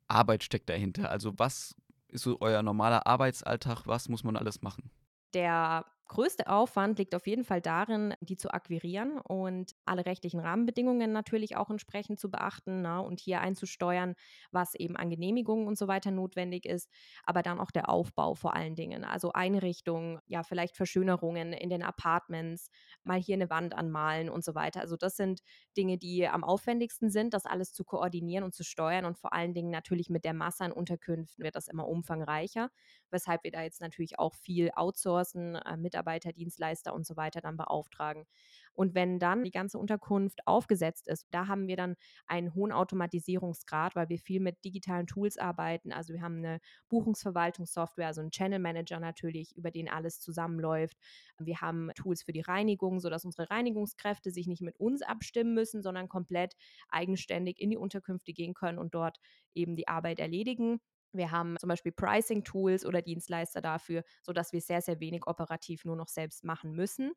Arbeit 0.08 0.44
steckt 0.44 0.70
dahinter? 0.70 1.10
Also 1.12 1.34
was 1.38 1.76
ist 2.10 2.24
so 2.24 2.38
euer 2.42 2.64
normaler 2.64 3.08
Arbeitsalltag? 3.08 3.88
Was 3.88 4.10
muss 4.10 4.24
man 4.24 4.38
alles 4.38 4.62
machen? 4.62 4.92
Der 5.34 5.86
größte 6.08 6.48
Aufwand 6.48 7.00
liegt 7.00 7.16
auf 7.16 7.28
jeden 7.28 7.44
Fall 7.44 7.62
darin, 7.62 8.14
die 8.22 8.38
zu 8.38 8.52
akquirieren 8.54 9.20
und 9.20 9.74
alle 9.86 10.06
rechtlichen 10.06 10.40
Rahmenbedingungen 10.40 11.12
natürlich 11.12 11.56
auch 11.56 11.70
entsprechend 11.70 12.20
zu 12.20 12.30
beachten 12.30 12.82
na, 12.82 13.02
ne, 13.02 13.08
und 13.08 13.20
hier 13.20 13.42
einzusteuern, 13.42 14.16
was 14.52 14.76
eben 14.76 14.96
an 14.98 15.10
Genehmigungen 15.10 15.68
und 15.68 15.78
so 15.78 15.88
weiter 15.88 16.12
notwendig 16.12 16.66
ist, 16.66 16.90
aber 17.24 17.42
dann 17.42 17.60
auch 17.60 17.72
der 17.72 17.90
Aufbau 17.90 18.36
vor 18.36 18.56
allen 18.56 18.76
Dingen, 18.76 19.04
also 19.06 19.32
Einrichtungen, 19.34 20.20
ja 20.28 20.44
vielleicht 20.44 20.76
Verschönerungen 20.76 21.54
in 21.54 21.70
den 21.70 21.84
Apartments, 21.84 22.70
mal 23.04 23.20
hier 23.20 23.36
eine 23.36 23.50
Wand 23.50 23.74
anmalen 23.76 24.30
und 24.30 24.44
so 24.44 24.56
weiter. 24.56 24.82
Also 24.82 24.98
das 24.98 25.16
sind 25.16 25.42
Dinge, 25.78 25.98
die 25.98 26.28
am 26.28 26.44
aufwendigsten 26.44 27.10
sind, 27.10 27.34
das 27.34 27.46
alles 27.46 27.74
zu 27.74 27.84
koordinieren 27.84 28.44
und 28.44 28.54
zu 28.54 28.64
steuern 28.64 29.06
und 29.06 29.18
vor 29.18 29.34
allen 29.34 29.54
Dingen 29.54 29.72
natürlich 29.72 30.10
mit 30.10 30.26
der 30.26 30.34
Masse 30.34 30.64
an 30.66 30.72
Unterkünften 30.72 31.44
wird 31.44 31.56
das 31.56 31.68
immer 31.68 31.88
umfangreicher, 31.88 32.70
weshalb 33.12 33.44
wir 33.44 33.52
da 33.52 33.62
jetzt 33.64 33.82
natürlich 33.82 34.20
auch 34.20 34.34
viel 34.36 34.72
outsourcen, 34.76 35.56
äh, 35.56 35.78
mit 35.78 35.96
Mitarbeiter, 36.04 36.34
Dienstleister 36.34 36.94
und 36.94 37.06
so 37.06 37.16
weiter 37.16 37.42
dann 37.42 37.58
beauftragen. 37.58 38.26
Und 38.74 38.96
wenn 38.96 39.20
dann 39.20 39.44
die 39.44 39.52
ganze 39.52 39.78
Unterkunft 39.78 40.42
aufgesetzt 40.48 41.08
ist, 41.08 41.28
da 41.32 41.48
haben 41.48 41.68
wir 41.68 41.78
dann 41.78 41.96
einen 42.26 42.54
hohen 42.54 42.72
Automatisierungsgrad, 42.72 43.96
weil 43.96 44.10
wir 44.10 44.20
viel 44.20 44.40
mit 44.40 44.64
digitalen 44.66 45.08
Tools 45.08 45.38
arbeiten. 45.38 45.94
Also 45.94 46.14
wir 46.14 46.22
haben 46.22 46.38
eine 46.38 46.60
Buchungsverwaltungssoftware, 46.90 48.08
also 48.08 48.22
einen 48.22 48.32
Channel 48.32 48.60
Manager 48.60 49.00
natürlich, 49.00 49.56
über 49.56 49.72
den 49.72 49.90
alles 49.90 50.20
zusammenläuft. 50.20 50.98
Wir 51.40 51.62
haben 51.62 51.92
Tools 51.96 52.24
für 52.24 52.34
die 52.34 52.42
Reinigung, 52.42 53.00
sodass 53.00 53.26
unsere 53.26 53.50
Reinigungskräfte 53.50 54.32
sich 54.32 54.48
nicht 54.48 54.62
mit 54.62 54.80
uns 54.80 55.02
abstimmen 55.02 55.54
müssen, 55.54 55.82
sondern 55.84 56.10
komplett 56.10 56.56
eigenständig 56.90 57.60
in 57.60 57.70
die 57.70 57.78
Unterkünfte 57.78 58.34
gehen 58.34 58.54
können 58.54 58.80
und 58.80 58.94
dort 58.96 59.18
eben 59.54 59.76
die 59.76 59.88
Arbeit 59.88 60.20
erledigen. 60.20 60.80
Wir 61.14 61.32
haben 61.32 61.58
zum 61.60 61.70
Beispiel 61.70 61.92
Pricing-Tools 61.92 62.86
oder 62.86 63.02
Dienstleister 63.02 63.62
dafür, 63.62 64.04
sodass 64.22 64.54
wir 64.54 64.62
sehr, 64.62 64.82
sehr 64.82 65.00
wenig 65.00 65.28
operativ 65.28 65.86
nur 65.86 65.96
noch 65.96 66.08
selbst 66.08 66.44
machen 66.44 66.74
müssen. 66.74 67.14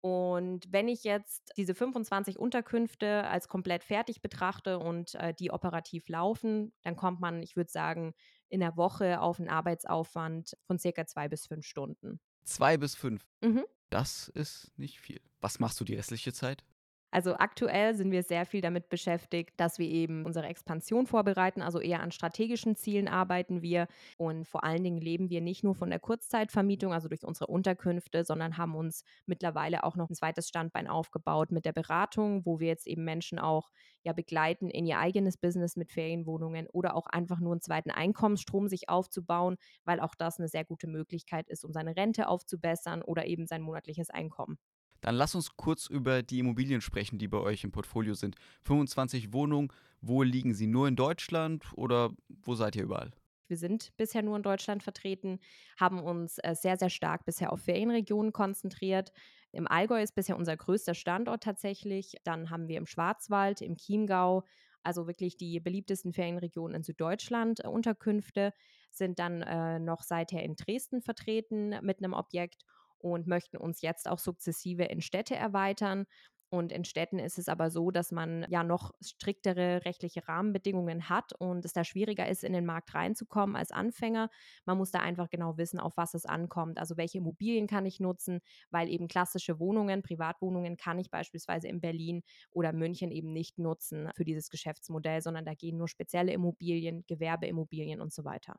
Und 0.00 0.72
wenn 0.72 0.86
ich 0.86 1.02
jetzt 1.02 1.52
diese 1.56 1.74
25 1.74 2.38
Unterkünfte 2.38 3.24
als 3.24 3.48
komplett 3.48 3.82
fertig 3.82 4.22
betrachte 4.22 4.78
und 4.78 5.14
äh, 5.16 5.34
die 5.34 5.50
operativ 5.50 6.08
laufen, 6.08 6.72
dann 6.82 6.94
kommt 6.94 7.20
man, 7.20 7.42
ich 7.42 7.56
würde 7.56 7.70
sagen, 7.70 8.14
in 8.48 8.60
der 8.60 8.76
Woche 8.76 9.20
auf 9.20 9.40
einen 9.40 9.48
Arbeitsaufwand 9.48 10.56
von 10.62 10.78
circa 10.78 11.06
zwei 11.06 11.28
bis 11.28 11.46
fünf 11.46 11.66
Stunden. 11.66 12.20
Zwei 12.44 12.76
bis 12.76 12.94
fünf. 12.94 13.26
Mhm. 13.40 13.64
Das 13.90 14.28
ist 14.28 14.72
nicht 14.76 15.00
viel. 15.00 15.20
Was 15.40 15.58
machst 15.58 15.80
du 15.80 15.84
die 15.84 15.94
restliche 15.94 16.32
Zeit? 16.32 16.64
Also 17.10 17.36
aktuell 17.36 17.94
sind 17.94 18.10
wir 18.10 18.22
sehr 18.22 18.44
viel 18.44 18.60
damit 18.60 18.90
beschäftigt, 18.90 19.58
dass 19.58 19.78
wir 19.78 19.88
eben 19.88 20.26
unsere 20.26 20.46
Expansion 20.46 21.06
vorbereiten, 21.06 21.62
also 21.62 21.80
eher 21.80 22.00
an 22.02 22.12
strategischen 22.12 22.76
Zielen 22.76 23.08
arbeiten 23.08 23.62
wir 23.62 23.88
und 24.18 24.46
vor 24.46 24.62
allen 24.62 24.84
Dingen 24.84 25.00
leben 25.00 25.30
wir 25.30 25.40
nicht 25.40 25.64
nur 25.64 25.74
von 25.74 25.88
der 25.88 26.00
Kurzzeitvermietung, 26.00 26.92
also 26.92 27.08
durch 27.08 27.24
unsere 27.24 27.46
Unterkünfte, 27.46 28.24
sondern 28.24 28.58
haben 28.58 28.74
uns 28.74 29.04
mittlerweile 29.24 29.84
auch 29.84 29.96
noch 29.96 30.10
ein 30.10 30.14
zweites 30.14 30.48
Standbein 30.48 30.86
aufgebaut 30.86 31.50
mit 31.50 31.64
der 31.64 31.72
Beratung, 31.72 32.44
wo 32.44 32.60
wir 32.60 32.68
jetzt 32.68 32.86
eben 32.86 33.04
Menschen 33.04 33.38
auch 33.38 33.70
ja 34.02 34.12
begleiten 34.12 34.68
in 34.68 34.84
ihr 34.86 34.98
eigenes 34.98 35.38
Business 35.38 35.76
mit 35.76 35.90
Ferienwohnungen 35.90 36.66
oder 36.68 36.94
auch 36.94 37.06
einfach 37.06 37.40
nur 37.40 37.52
einen 37.52 37.62
zweiten 37.62 37.90
Einkommensstrom 37.90 38.68
sich 38.68 38.90
aufzubauen, 38.90 39.56
weil 39.84 40.00
auch 40.00 40.14
das 40.14 40.38
eine 40.38 40.48
sehr 40.48 40.64
gute 40.66 40.86
Möglichkeit 40.86 41.48
ist, 41.48 41.64
um 41.64 41.72
seine 41.72 41.96
Rente 41.96 42.28
aufzubessern 42.28 43.00
oder 43.00 43.24
eben 43.26 43.46
sein 43.46 43.62
monatliches 43.62 44.10
Einkommen. 44.10 44.58
Dann 45.00 45.14
lass 45.14 45.34
uns 45.34 45.56
kurz 45.56 45.86
über 45.86 46.22
die 46.22 46.40
Immobilien 46.40 46.80
sprechen, 46.80 47.18
die 47.18 47.28
bei 47.28 47.38
euch 47.38 47.64
im 47.64 47.70
Portfolio 47.70 48.14
sind. 48.14 48.36
25 48.64 49.32
Wohnungen, 49.32 49.72
wo 50.00 50.22
liegen 50.22 50.54
sie? 50.54 50.66
Nur 50.66 50.88
in 50.88 50.96
Deutschland 50.96 51.64
oder 51.74 52.10
wo 52.28 52.54
seid 52.54 52.76
ihr 52.76 52.84
überall? 52.84 53.12
Wir 53.48 53.56
sind 53.56 53.96
bisher 53.96 54.22
nur 54.22 54.36
in 54.36 54.42
Deutschland 54.42 54.82
vertreten, 54.82 55.40
haben 55.78 56.00
uns 56.00 56.38
äh, 56.38 56.54
sehr, 56.54 56.76
sehr 56.76 56.90
stark 56.90 57.24
bisher 57.24 57.52
auf 57.52 57.62
Ferienregionen 57.62 58.32
konzentriert. 58.32 59.10
Im 59.52 59.66
Allgäu 59.66 60.02
ist 60.02 60.14
bisher 60.14 60.36
unser 60.36 60.56
größter 60.56 60.94
Standort 60.94 61.42
tatsächlich. 61.42 62.14
Dann 62.24 62.50
haben 62.50 62.68
wir 62.68 62.76
im 62.76 62.86
Schwarzwald, 62.86 63.62
im 63.62 63.76
Chiemgau, 63.76 64.44
also 64.82 65.06
wirklich 65.06 65.38
die 65.38 65.60
beliebtesten 65.60 66.12
Ferienregionen 66.12 66.76
in 66.76 66.82
Süddeutschland, 66.82 67.64
äh, 67.64 67.68
Unterkünfte, 67.68 68.52
sind 68.90 69.18
dann 69.18 69.42
äh, 69.42 69.78
noch 69.78 70.02
seither 70.02 70.42
in 70.42 70.54
Dresden 70.54 71.00
vertreten 71.00 71.74
mit 71.82 71.98
einem 71.98 72.12
Objekt 72.12 72.64
und 72.98 73.26
möchten 73.26 73.56
uns 73.56 73.82
jetzt 73.82 74.08
auch 74.08 74.18
sukzessive 74.18 74.84
in 74.84 75.00
Städte 75.00 75.36
erweitern. 75.36 76.06
Und 76.50 76.72
in 76.72 76.84
Städten 76.86 77.18
ist 77.18 77.38
es 77.38 77.48
aber 77.48 77.70
so, 77.70 77.90
dass 77.90 78.10
man 78.10 78.46
ja 78.48 78.64
noch 78.64 78.92
striktere 79.02 79.84
rechtliche 79.84 80.26
Rahmenbedingungen 80.26 81.10
hat 81.10 81.34
und 81.34 81.64
es 81.66 81.74
da 81.74 81.84
schwieriger 81.84 82.26
ist, 82.26 82.42
in 82.42 82.54
den 82.54 82.64
Markt 82.64 82.94
reinzukommen 82.94 83.54
als 83.54 83.70
Anfänger. 83.70 84.30
Man 84.64 84.78
muss 84.78 84.90
da 84.90 85.00
einfach 85.00 85.28
genau 85.28 85.58
wissen, 85.58 85.78
auf 85.78 85.98
was 85.98 86.14
es 86.14 86.24
ankommt. 86.24 86.78
Also 86.78 86.96
welche 86.96 87.18
Immobilien 87.18 87.66
kann 87.66 87.84
ich 87.84 88.00
nutzen, 88.00 88.40
weil 88.70 88.88
eben 88.88 89.08
klassische 89.08 89.60
Wohnungen, 89.60 90.02
Privatwohnungen 90.02 90.78
kann 90.78 90.98
ich 90.98 91.10
beispielsweise 91.10 91.68
in 91.68 91.82
Berlin 91.82 92.22
oder 92.50 92.72
München 92.72 93.10
eben 93.10 93.32
nicht 93.32 93.58
nutzen 93.58 94.08
für 94.14 94.24
dieses 94.24 94.48
Geschäftsmodell, 94.48 95.20
sondern 95.20 95.44
da 95.44 95.52
gehen 95.52 95.76
nur 95.76 95.88
spezielle 95.88 96.32
Immobilien, 96.32 97.04
Gewerbeimmobilien 97.06 98.00
und 98.00 98.12
so 98.12 98.24
weiter. 98.24 98.56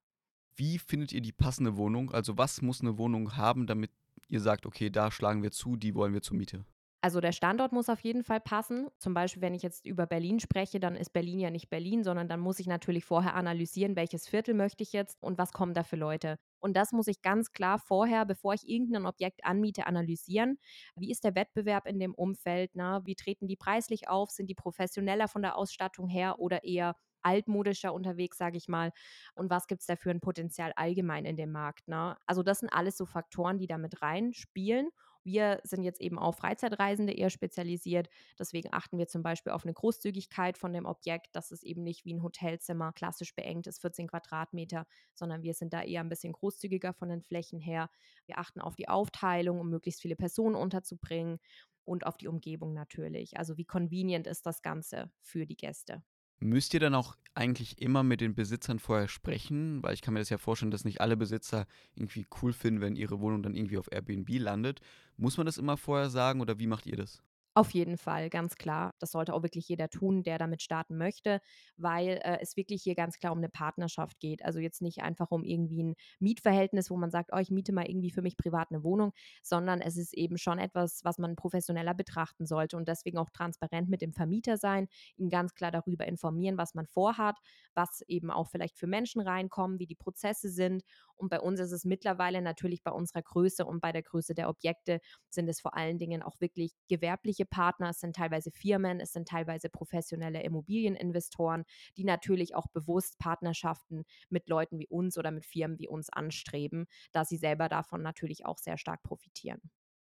Wie 0.56 0.78
findet 0.78 1.12
ihr 1.14 1.22
die 1.22 1.32
passende 1.32 1.78
Wohnung? 1.78 2.12
Also 2.12 2.38
was 2.38 2.62
muss 2.62 2.82
eine 2.82 2.98
Wohnung 2.98 3.38
haben, 3.38 3.66
damit 3.66 3.92
ihr 4.30 4.42
sagt, 4.42 4.66
okay, 4.66 4.90
da 4.90 5.12
schlagen 5.12 5.44
wir 5.44 5.52
zu, 5.52 5.76
die 5.76 5.96
wollen 5.96 6.14
wir 6.14 6.22
zur 6.22 6.38
Miete? 6.38 6.66
Also 7.02 7.22
der 7.22 7.32
Standort 7.32 7.72
muss 7.72 7.88
auf 7.88 8.02
jeden 8.02 8.24
Fall 8.26 8.42
passen. 8.42 8.90
Zum 8.98 9.14
Beispiel, 9.14 9.42
wenn 9.42 9.54
ich 9.54 9.62
jetzt 9.64 9.86
über 9.86 10.06
Berlin 10.06 10.42
spreche, 10.42 10.82
dann 10.82 10.98
ist 10.98 11.12
Berlin 11.14 11.40
ja 11.40 11.50
nicht 11.50 11.70
Berlin, 11.70 12.04
sondern 12.04 12.28
dann 12.28 12.42
muss 12.42 12.60
ich 12.60 12.68
natürlich 12.68 13.06
vorher 13.06 13.36
analysieren, 13.36 13.96
welches 13.96 14.28
Viertel 14.28 14.54
möchte 14.54 14.84
ich 14.84 14.92
jetzt 14.92 15.24
und 15.24 15.38
was 15.38 15.54
kommen 15.54 15.74
da 15.74 15.84
für 15.84 15.96
Leute. 15.96 16.38
Und 16.60 16.76
das 16.76 16.92
muss 16.92 17.08
ich 17.08 17.22
ganz 17.22 17.54
klar 17.54 17.80
vorher, 17.80 18.26
bevor 18.26 18.54
ich 18.54 18.68
irgendein 18.68 19.06
Objekt 19.06 19.46
anmiete, 19.46 19.88
analysieren. 19.88 20.60
Wie 20.98 21.10
ist 21.10 21.24
der 21.24 21.36
Wettbewerb 21.36 21.88
in 21.88 22.00
dem 22.00 22.14
Umfeld? 22.14 22.72
Na? 22.74 23.06
Wie 23.06 23.16
treten 23.16 23.48
die 23.48 23.56
preislich 23.56 24.10
auf? 24.10 24.30
Sind 24.32 24.50
die 24.50 24.56
professioneller 24.56 25.30
von 25.30 25.42
der 25.42 25.56
Ausstattung 25.58 26.10
her 26.10 26.38
oder 26.40 26.66
eher 26.66 26.96
altmodischer 27.24 27.94
unterwegs, 27.94 28.38
sage 28.38 28.58
ich 28.58 28.68
mal. 28.68 28.92
Und 29.36 29.50
was 29.50 29.68
gibt 29.68 29.82
es 29.82 29.88
da 29.88 29.96
für 29.96 30.12
ein 30.12 30.22
Potenzial 30.22 30.74
allgemein 30.76 31.26
in 31.26 31.38
dem 31.38 31.52
Markt? 31.52 31.88
Ne? 31.88 32.18
Also 32.26 32.44
das 32.44 32.60
sind 32.60 32.70
alles 32.70 32.98
so 32.98 33.06
Faktoren, 33.06 33.58
die 33.58 33.68
da 33.68 33.78
mit 33.78 34.02
reinspielen. 34.02 34.90
Wir 35.24 35.60
sind 35.64 35.84
jetzt 35.84 36.02
eben 36.02 36.18
auf 36.18 36.38
Freizeitreisende 36.38 37.14
eher 37.14 37.30
spezialisiert. 37.30 38.10
Deswegen 38.38 38.70
achten 38.72 38.98
wir 38.98 39.08
zum 39.08 39.22
Beispiel 39.22 39.52
auf 39.52 39.64
eine 39.64 39.74
Großzügigkeit 39.74 40.58
von 40.58 40.74
dem 40.74 40.86
Objekt, 40.86 41.36
dass 41.36 41.52
es 41.52 41.64
eben 41.64 41.84
nicht 41.84 42.06
wie 42.06 42.14
ein 42.14 42.24
Hotelzimmer 42.24 42.94
klassisch 42.94 43.36
beengt 43.36 43.68
ist, 43.68 43.82
14 43.82 44.08
Quadratmeter, 44.08 44.86
sondern 45.14 45.44
wir 45.44 45.54
sind 45.54 45.74
da 45.74 45.84
eher 45.84 46.02
ein 46.02 46.10
bisschen 46.10 46.34
großzügiger 46.34 46.94
von 46.94 47.10
den 47.10 47.22
Flächen 47.22 47.60
her. 47.60 47.90
Wir 48.26 48.40
achten 48.40 48.62
auf 48.62 48.76
die 48.76 48.88
Aufteilung, 48.88 49.60
um 49.60 49.70
möglichst 49.70 50.02
viele 50.02 50.16
Personen 50.16 50.56
unterzubringen 50.56 51.40
und 51.86 52.06
auf 52.06 52.18
die 52.18 52.28
Umgebung 52.28 52.74
natürlich. 52.74 53.38
Also 53.38 53.58
wie 53.58 53.66
convenient 53.66 54.28
ist 54.28 54.46
das 54.46 54.62
Ganze 54.62 55.12
für 55.22 55.46
die 55.46 55.58
Gäste. 55.58 56.04
Müsst 56.40 56.74
ihr 56.74 56.80
dann 56.80 56.96
auch 56.96 57.18
eigentlich 57.36 57.82
immer 57.82 58.04
mit 58.04 58.22
den 58.22 58.34
Besitzern 58.34 58.80
vorher 58.80 59.08
sprechen? 59.08 59.84
Weil 59.84 59.94
ich 59.94 60.02
kann 60.02 60.14
mir 60.14 60.22
das 60.22 60.30
ja 60.30 60.38
vorstellen, 60.38 60.72
dass 60.72 60.86
nicht 60.86 61.02
alle 61.02 61.18
Besitzer 61.18 61.68
irgendwie 61.96 62.26
cool 62.42 62.54
finden, 62.54 62.82
wenn 62.82 62.96
ihre 62.96 63.20
Wohnung 63.20 63.44
dann 63.44 63.56
irgendwie 63.56 63.78
auf 63.78 63.92
Airbnb 63.92 64.30
landet. 64.40 64.80
Muss 65.18 65.38
man 65.38 65.46
das 65.46 65.58
immer 65.58 65.78
vorher 65.78 66.10
sagen 66.10 66.42
oder 66.42 66.60
wie 66.60 66.68
macht 66.68 66.86
ihr 66.86 66.96
das? 66.96 67.22
Auf 67.60 67.72
jeden 67.72 67.98
Fall, 67.98 68.30
ganz 68.30 68.56
klar. 68.56 68.94
Das 69.00 69.12
sollte 69.12 69.34
auch 69.34 69.44
wirklich 69.44 69.68
jeder 69.68 69.90
tun, 69.90 70.24
der 70.24 70.38
damit 70.38 70.62
starten 70.62 70.98
möchte, 70.98 71.42
weil 71.78 72.20
äh, 72.24 72.38
es 72.42 72.56
wirklich 72.56 72.84
hier 72.84 72.96
ganz 72.96 73.18
klar 73.18 73.34
um 73.34 73.40
eine 73.40 73.50
Partnerschaft 73.50 74.20
geht. 74.20 74.46
Also 74.46 74.60
jetzt 74.60 74.82
nicht 74.82 75.02
einfach 75.02 75.32
um 75.32 75.44
irgendwie 75.44 75.84
ein 75.84 75.96
Mietverhältnis, 76.20 76.90
wo 76.90 76.96
man 76.96 77.12
sagt, 77.12 77.32
oh, 77.34 77.38
ich 77.38 77.52
miete 77.52 77.74
mal 77.74 77.86
irgendwie 77.90 78.12
für 78.12 78.22
mich 78.22 78.38
privat 78.38 78.70
eine 78.72 78.84
Wohnung, 78.84 79.12
sondern 79.42 79.82
es 79.82 79.98
ist 79.98 80.14
eben 80.14 80.38
schon 80.38 80.60
etwas, 80.60 81.02
was 81.04 81.18
man 81.18 81.36
professioneller 81.36 81.94
betrachten 81.96 82.46
sollte 82.46 82.78
und 82.78 82.88
deswegen 82.88 83.18
auch 83.18 83.30
transparent 83.32 83.90
mit 83.90 84.02
dem 84.02 84.14
Vermieter 84.14 84.58
sein, 84.58 84.88
ihn 85.18 85.30
ganz 85.30 85.54
klar 85.56 85.72
darüber 85.72 86.08
informieren, 86.08 86.58
was 86.58 86.76
man 86.76 86.86
vorhat, 86.86 87.40
was 87.74 88.02
eben 88.08 88.32
auch 88.32 88.48
vielleicht 88.48 88.78
für 88.78 88.88
Menschen 88.88 89.22
reinkommen, 89.22 89.80
wie 89.80 89.88
die 89.88 89.96
Prozesse 89.96 90.50
sind. 90.50 90.84
Und 91.20 91.30
bei 91.30 91.40
uns 91.40 91.60
ist 91.60 91.72
es 91.72 91.86
mittlerweile 91.86 92.42
natürlich 92.42 92.82
bei 92.84 92.92
unserer 92.92 93.22
Größe 93.22 93.66
und 93.66 93.82
bei 93.82 93.92
der 93.92 94.04
Größe 94.04 94.34
der 94.34 94.50
Objekte 94.50 95.00
sind 95.30 95.48
es 95.50 95.60
vor 95.60 95.76
allen 95.76 95.98
Dingen 95.98 96.24
auch 96.24 96.40
wirklich 96.40 96.74
gewerbliche 96.88 97.46
Partner, 97.46 97.90
es 97.90 98.00
sind 98.00 98.16
teilweise 98.16 98.52
Firmen, 98.52 99.00
es 99.00 99.12
sind 99.12 99.28
teilweise 99.28 99.70
professionelle 99.70 100.42
Immobilieninvestoren, 100.44 101.66
die 101.98 102.06
natürlich 102.06 102.56
auch 102.56 102.68
bewusst 102.68 103.20
Partnerschaften 103.20 104.04
mit 104.30 104.48
Leuten 104.48 104.80
wie 104.80 104.88
uns 104.88 105.18
oder 105.18 105.32
mit 105.32 105.46
Firmen 105.46 105.78
wie 105.78 105.88
uns 105.88 106.10
anstreben, 106.10 106.88
da 107.12 107.26
sie 107.26 107.38
selber 107.38 107.70
davon 107.70 108.02
natürlich 108.02 108.46
auch 108.46 108.58
sehr 108.58 108.78
stark 108.78 109.04
profitieren. 109.04 109.70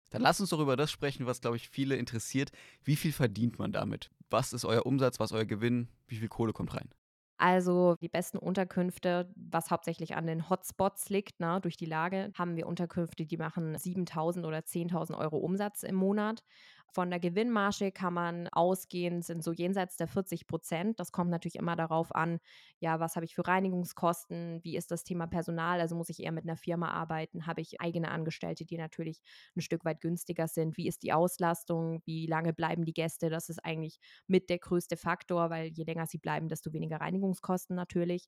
Dann 0.09 0.21
lass 0.21 0.39
uns 0.39 0.50
doch 0.50 0.59
über 0.59 0.77
das 0.77 0.91
sprechen, 0.91 1.25
was, 1.25 1.41
glaube 1.41 1.57
ich, 1.57 1.69
viele 1.69 1.95
interessiert. 1.95 2.51
Wie 2.83 2.95
viel 2.95 3.12
verdient 3.12 3.59
man 3.59 3.71
damit? 3.71 4.12
Was 4.29 4.53
ist 4.53 4.65
euer 4.65 4.85
Umsatz, 4.85 5.19
was 5.19 5.31
ist 5.31 5.38
euer 5.38 5.45
Gewinn? 5.45 5.89
Wie 6.07 6.17
viel 6.17 6.29
Kohle 6.29 6.53
kommt 6.53 6.74
rein? 6.74 6.89
Also 7.38 7.96
die 8.01 8.08
besten 8.08 8.38
Unterkünfte, 8.38 9.30
was 9.36 9.70
hauptsächlich 9.70 10.15
an 10.15 10.25
den 10.25 10.50
Hotspots 10.50 11.10
liegt, 11.10 11.39
ne, 11.42 11.60
durch 11.62 11.75
die 11.75 11.86
Lage, 11.86 12.32
haben 12.38 12.56
wir 12.56 12.65
Unterkünfte, 12.68 13.25
die 13.25 13.38
machen 13.38 13.77
7.000 13.77 14.46
oder 14.46 14.63
10.000 14.65 15.18
Euro 15.18 15.38
Umsatz 15.38 15.84
im 15.84 15.96
Monat. 15.96 16.44
Von 16.94 17.10
der 17.10 17.20
Gewinnmarge 17.20 17.92
kann 17.92 18.13
man 18.13 18.48
ausgehen, 18.50 19.22
sind 19.22 19.44
so 19.44 19.51
jenseits 19.51 19.98
der 19.98 20.08
40 20.08 20.48
Prozent. 20.48 21.00
Das 21.00 21.12
kommt 21.12 21.30
natürlich 21.30 21.56
immer 21.58 21.75
darauf 21.75 22.15
an, 22.15 22.39
ja, 22.80 23.00
was 23.00 23.15
habe 23.15 23.25
ich 23.25 23.36
für 23.36 23.46
Reinigungskosten, 23.46 24.62
wie 24.63 24.77
ist 24.77 24.92
das 24.92 25.04
Thema 25.04 25.27
Personal, 25.27 25.82
also 25.82 25.96
muss 25.96 26.10
ich 26.10 26.22
eher 26.22 26.32
mit 26.32 26.46
einer 26.46 26.56
Firma 26.56 26.89
arbeiten, 26.89 27.48
habe 27.48 27.62
ich 27.62 27.82
eigene 27.82 28.12
Angestellte, 28.12 28.65
die 28.65 28.77
natürlich 28.77 29.22
ein 29.56 29.62
Stück 29.62 29.84
weit 29.86 30.00
günstiger 30.01 30.48
sind, 30.48 30.77
wie 30.77 30.88
ist 30.88 31.04
die 31.04 31.12
Auslastung, 31.13 32.01
wie 32.06 32.27
lange 32.27 32.54
bleiben 32.54 32.86
die 32.86 32.94
Gäste, 32.94 33.30
das 33.30 33.50
ist 33.50 33.63
eigentlich 33.65 34.00
mit 34.27 34.50
der 34.50 34.60
größte 34.60 34.96
Faktor, 34.98 35.50
weil 35.50 35.72
je 35.74 35.84
länger 35.84 36.06
sie 36.08 36.18
bleiben, 36.18 36.48
desto 36.48 36.72
weniger 36.74 36.98
Reinigungskosten 37.01 37.75
natürlich. 37.75 38.27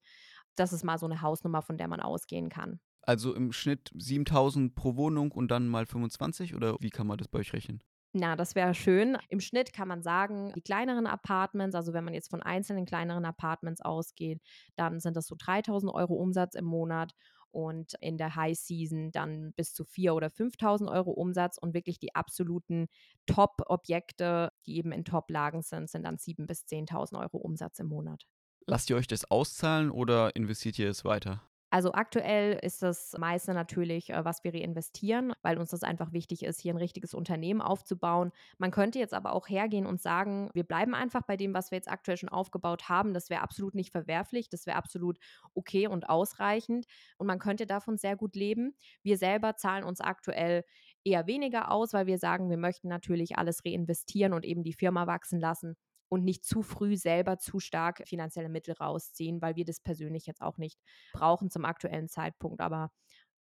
Das 0.56 0.74
ist 0.74 0.84
mal 0.84 0.98
so 0.98 1.06
eine 1.06 1.22
Hausnummer, 1.22 1.62
von 1.62 1.78
der 1.78 1.88
man 1.88 2.00
ausgehen 2.02 2.50
kann. 2.50 2.80
Also 3.02 3.34
im 3.34 3.52
Schnitt 3.54 3.92
7000 3.96 4.76
pro 4.76 4.96
Wohnung 4.98 5.32
und 5.32 5.50
dann 5.50 5.68
mal 5.68 5.88
25 5.88 6.54
oder 6.54 6.76
wie 6.80 6.90
kann 6.92 7.08
man 7.08 7.18
das 7.18 7.28
bei 7.28 7.40
euch 7.40 7.54
rechnen? 7.54 7.82
Na, 8.20 8.36
das 8.36 8.56
wäre 8.56 8.74
schön. 8.74 9.16
Im 9.30 9.40
Schnitt 9.40 9.74
kann 9.74 9.88
man 9.88 10.02
sagen, 10.02 10.52
die 10.56 10.62
kleineren 10.62 11.06
Apartments, 11.06 11.76
also 11.76 11.94
wenn 11.94 12.04
man 12.04 12.16
jetzt 12.16 12.32
von 12.32 12.42
einzelnen 12.42 12.88
kleineren 12.88 13.26
Apartments 13.26 13.80
ausgeht, 13.80 14.42
dann 14.76 15.00
sind 15.00 15.16
das 15.16 15.28
so 15.28 15.36
3000 15.38 15.94
Euro 15.94 16.16
Umsatz 16.16 16.56
im 16.56 16.66
Monat 16.66 17.14
und 17.52 17.94
in 18.02 18.18
der 18.18 18.36
High 18.36 18.58
Season 18.58 19.12
dann 19.12 19.54
bis 19.54 19.76
zu 19.76 19.84
4.000 19.84 20.12
oder 20.14 20.28
5.000 20.28 20.92
Euro 20.92 21.12
Umsatz 21.12 21.60
und 21.60 21.76
wirklich 21.76 22.00
die 22.00 22.16
absoluten 22.16 22.88
Top-Objekte, 23.28 24.52
die 24.66 24.78
eben 24.78 24.92
in 24.92 25.06
Top-Lagen 25.06 25.62
sind, 25.62 25.88
sind 25.88 26.04
dann 26.04 26.18
7.000 26.18 26.48
bis 26.48 26.66
10.000 26.66 27.20
Euro 27.20 27.38
Umsatz 27.38 27.78
im 27.78 27.88
Monat. 27.88 28.24
Lasst 28.66 28.90
ihr 28.90 28.96
euch 28.96 29.08
das 29.08 29.30
auszahlen 29.30 29.92
oder 29.92 30.36
investiert 30.36 30.80
ihr 30.80 30.90
es 30.90 31.06
weiter? 31.06 31.47
Also 31.70 31.92
aktuell 31.92 32.58
ist 32.62 32.82
das 32.82 33.14
meiste 33.18 33.54
natürlich, 33.54 34.10
äh, 34.12 34.24
was 34.24 34.44
wir 34.46 34.54
reinvestieren, 34.54 35.34
weil 35.42 35.58
uns 35.58 35.72
das 35.72 35.84
einfach 35.84 36.14
wichtig 36.14 36.44
ist, 36.44 36.62
hier 36.62 36.74
ein 36.74 36.78
richtiges 36.78 37.14
Unternehmen 37.14 37.62
aufzubauen. 37.62 38.32
Man 38.58 38.72
könnte 38.72 39.00
jetzt 39.00 39.14
aber 39.14 39.34
auch 39.34 39.50
hergehen 39.50 39.86
und 39.86 40.00
sagen, 40.02 40.50
wir 40.54 40.64
bleiben 40.64 40.96
einfach 40.96 41.24
bei 41.24 41.36
dem, 41.36 41.54
was 41.54 41.72
wir 41.72 41.78
jetzt 41.78 41.92
aktuell 41.92 42.16
schon 42.18 42.30
aufgebaut 42.30 42.88
haben. 42.88 43.14
Das 43.14 43.30
wäre 43.30 43.42
absolut 43.42 43.76
nicht 43.76 43.92
verwerflich, 43.92 44.48
das 44.50 44.66
wäre 44.66 44.78
absolut 44.78 45.18
okay 45.54 45.88
und 45.88 46.08
ausreichend 46.10 46.86
und 47.18 47.28
man 47.28 47.40
könnte 47.40 47.66
davon 47.66 47.98
sehr 47.98 48.16
gut 48.16 48.36
leben. 48.36 48.76
Wir 49.04 49.18
selber 49.18 49.56
zahlen 49.58 49.84
uns 49.84 50.00
aktuell 50.00 50.64
eher 51.04 51.28
weniger 51.28 51.70
aus, 51.72 51.92
weil 51.94 52.08
wir 52.08 52.18
sagen, 52.18 52.50
wir 52.50 52.58
möchten 52.58 52.88
natürlich 52.88 53.38
alles 53.38 53.62
reinvestieren 53.66 54.34
und 54.34 54.46
eben 54.46 54.64
die 54.64 54.74
Firma 54.74 55.06
wachsen 55.08 55.40
lassen 55.40 55.76
und 56.10 56.24
nicht 56.24 56.46
zu 56.46 56.62
früh 56.62 56.96
selber 56.96 57.38
zu 57.38 57.60
stark 57.60 58.04
finanzielle 58.08 58.50
Mittel 58.50 58.74
rausziehen, 58.74 59.42
weil 59.42 59.56
wir 59.56 59.66
das 59.66 59.82
persönlich 59.82 60.26
jetzt 60.26 60.42
auch 60.42 60.58
nicht 60.58 60.80
brauchen 61.14 61.50
zum 61.50 61.66
aktuellen 61.66 62.08
Zeitpunkt. 62.08 62.62
Aber 62.62 62.92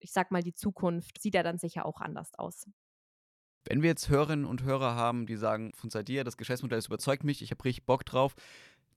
ich 0.00 0.12
sag 0.12 0.30
mal, 0.30 0.42
die 0.42 0.54
Zukunft 0.54 1.20
sieht 1.20 1.34
ja 1.34 1.42
dann 1.42 1.58
sicher 1.58 1.86
auch 1.86 2.00
anders 2.00 2.32
aus. 2.34 2.66
Wenn 3.68 3.82
wir 3.82 3.90
jetzt 3.90 4.08
Hörerinnen 4.08 4.44
und 4.44 4.62
Hörer 4.62 4.94
haben, 4.94 5.26
die 5.26 5.36
sagen, 5.36 5.72
von 5.74 5.90
Sadia, 5.90 6.22
das 6.22 6.36
Geschäftsmodell 6.36 6.78
das 6.78 6.86
überzeugt 6.86 7.24
mich, 7.24 7.42
ich 7.42 7.50
habe 7.50 7.64
richtig 7.64 7.84
Bock 7.86 8.04
drauf. 8.04 8.34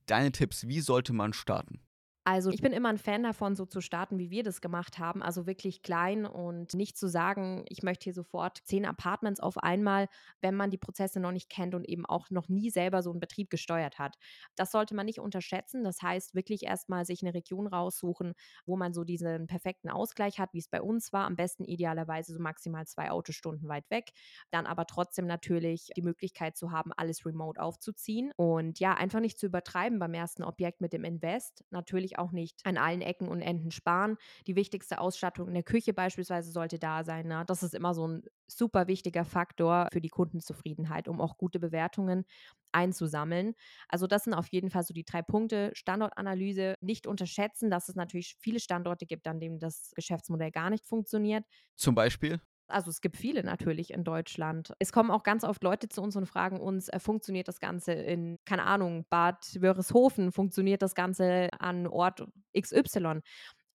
Deine 0.05 0.31
Tipps, 0.31 0.67
wie 0.67 0.81
sollte 0.81 1.13
man 1.13 1.33
starten? 1.33 1.81
Also 2.25 2.51
ich 2.51 2.61
bin 2.61 2.73
immer 2.73 2.89
ein 2.89 2.99
Fan 2.99 3.23
davon, 3.23 3.55
so 3.55 3.65
zu 3.65 3.81
starten, 3.81 4.19
wie 4.19 4.29
wir 4.29 4.43
das 4.43 4.61
gemacht 4.61 4.99
haben. 4.99 5.23
Also 5.23 5.47
wirklich 5.47 5.81
klein 5.81 6.25
und 6.27 6.75
nicht 6.75 6.95
zu 6.95 7.07
sagen, 7.07 7.65
ich 7.69 7.81
möchte 7.81 8.03
hier 8.03 8.13
sofort 8.13 8.59
zehn 8.65 8.85
Apartments 8.85 9.39
auf 9.39 9.57
einmal, 9.57 10.07
wenn 10.41 10.53
man 10.53 10.69
die 10.69 10.77
Prozesse 10.77 11.19
noch 11.19 11.31
nicht 11.31 11.49
kennt 11.49 11.73
und 11.73 11.89
eben 11.89 12.05
auch 12.05 12.29
noch 12.29 12.47
nie 12.47 12.69
selber 12.69 13.01
so 13.01 13.09
einen 13.09 13.19
Betrieb 13.19 13.49
gesteuert 13.49 13.97
hat. 13.97 14.17
Das 14.55 14.71
sollte 14.71 14.93
man 14.93 15.07
nicht 15.07 15.19
unterschätzen. 15.19 15.83
Das 15.83 16.03
heißt, 16.03 16.35
wirklich 16.35 16.63
erstmal 16.63 17.03
sich 17.03 17.23
eine 17.23 17.33
Region 17.33 17.65
raussuchen, 17.65 18.33
wo 18.65 18.77
man 18.77 18.93
so 18.93 19.03
diesen 19.03 19.47
perfekten 19.47 19.89
Ausgleich 19.89 20.39
hat, 20.39 20.53
wie 20.53 20.59
es 20.59 20.67
bei 20.67 20.83
uns 20.83 21.11
war. 21.11 21.25
Am 21.25 21.35
besten 21.35 21.63
idealerweise 21.65 22.33
so 22.33 22.39
maximal 22.39 22.85
zwei 22.85 23.09
Autostunden 23.09 23.67
weit 23.69 23.89
weg. 23.89 24.11
Dann 24.51 24.67
aber 24.67 24.85
trotzdem 24.85 25.25
natürlich 25.25 25.89
die 25.95 26.03
Möglichkeit 26.03 26.57
zu 26.57 26.71
haben, 26.71 26.91
alles 26.95 27.25
remote 27.25 27.59
aufzuziehen. 27.59 28.31
Und 28.35 28.79
ja, 28.79 28.93
einfach 28.93 29.19
nicht 29.19 29.39
zu 29.39 29.47
übertreiben 29.47 29.97
beim 29.97 30.13
ersten 30.13 30.43
Objekt 30.43 30.79
mit 30.81 30.93
dem 30.93 31.03
Invest. 31.05 31.63
Natürlich 31.71 32.18
auch 32.19 32.31
nicht 32.31 32.61
an 32.65 32.77
allen 32.77 33.01
Ecken 33.01 33.27
und 33.27 33.41
Enden 33.41 33.71
sparen. 33.71 34.17
Die 34.47 34.55
wichtigste 34.55 34.99
Ausstattung 34.99 35.47
in 35.47 35.53
der 35.55 35.63
Küche 35.63 35.93
beispielsweise 35.93 36.51
sollte 36.51 36.79
da 36.79 37.03
sein. 37.03 37.27
Ne? 37.27 37.43
Das 37.47 37.63
ist 37.63 37.73
immer 37.73 37.93
so 37.93 38.07
ein 38.07 38.23
super 38.47 38.87
wichtiger 38.87 39.25
Faktor 39.25 39.87
für 39.91 40.01
die 40.01 40.09
Kundenzufriedenheit, 40.09 41.07
um 41.07 41.21
auch 41.21 41.37
gute 41.37 41.59
Bewertungen 41.59 42.25
einzusammeln. 42.71 43.53
Also 43.87 44.05
das 44.07 44.25
sind 44.25 44.33
auf 44.33 44.47
jeden 44.49 44.69
Fall 44.69 44.83
so 44.83 44.93
die 44.93 45.03
drei 45.05 45.21
Punkte. 45.21 45.71
Standortanalyse 45.73 46.75
nicht 46.81 47.07
unterschätzen, 47.07 47.71
dass 47.71 47.89
es 47.89 47.95
natürlich 47.95 48.35
viele 48.39 48.59
Standorte 48.59 49.05
gibt, 49.05 49.27
an 49.27 49.39
denen 49.39 49.59
das 49.59 49.91
Geschäftsmodell 49.95 50.51
gar 50.51 50.69
nicht 50.69 50.85
funktioniert. 50.85 51.45
Zum 51.75 51.95
Beispiel? 51.95 52.41
Also 52.69 52.89
es 52.89 53.01
gibt 53.01 53.17
viele 53.17 53.43
natürlich 53.43 53.91
in 53.91 54.03
Deutschland. 54.03 54.73
Es 54.79 54.91
kommen 54.91 55.11
auch 55.11 55.23
ganz 55.23 55.43
oft 55.43 55.63
Leute 55.63 55.89
zu 55.89 56.01
uns 56.01 56.15
und 56.15 56.25
fragen 56.27 56.59
uns, 56.59 56.87
äh, 56.89 56.99
funktioniert 56.99 57.47
das 57.47 57.59
Ganze 57.59 57.93
in, 57.93 58.37
keine 58.45 58.63
Ahnung, 58.63 59.05
Bad 59.09 59.61
Wörishofen, 59.61 60.31
funktioniert 60.31 60.81
das 60.81 60.95
Ganze 60.95 61.49
an 61.59 61.87
Ort 61.87 62.25
XY? 62.53 63.21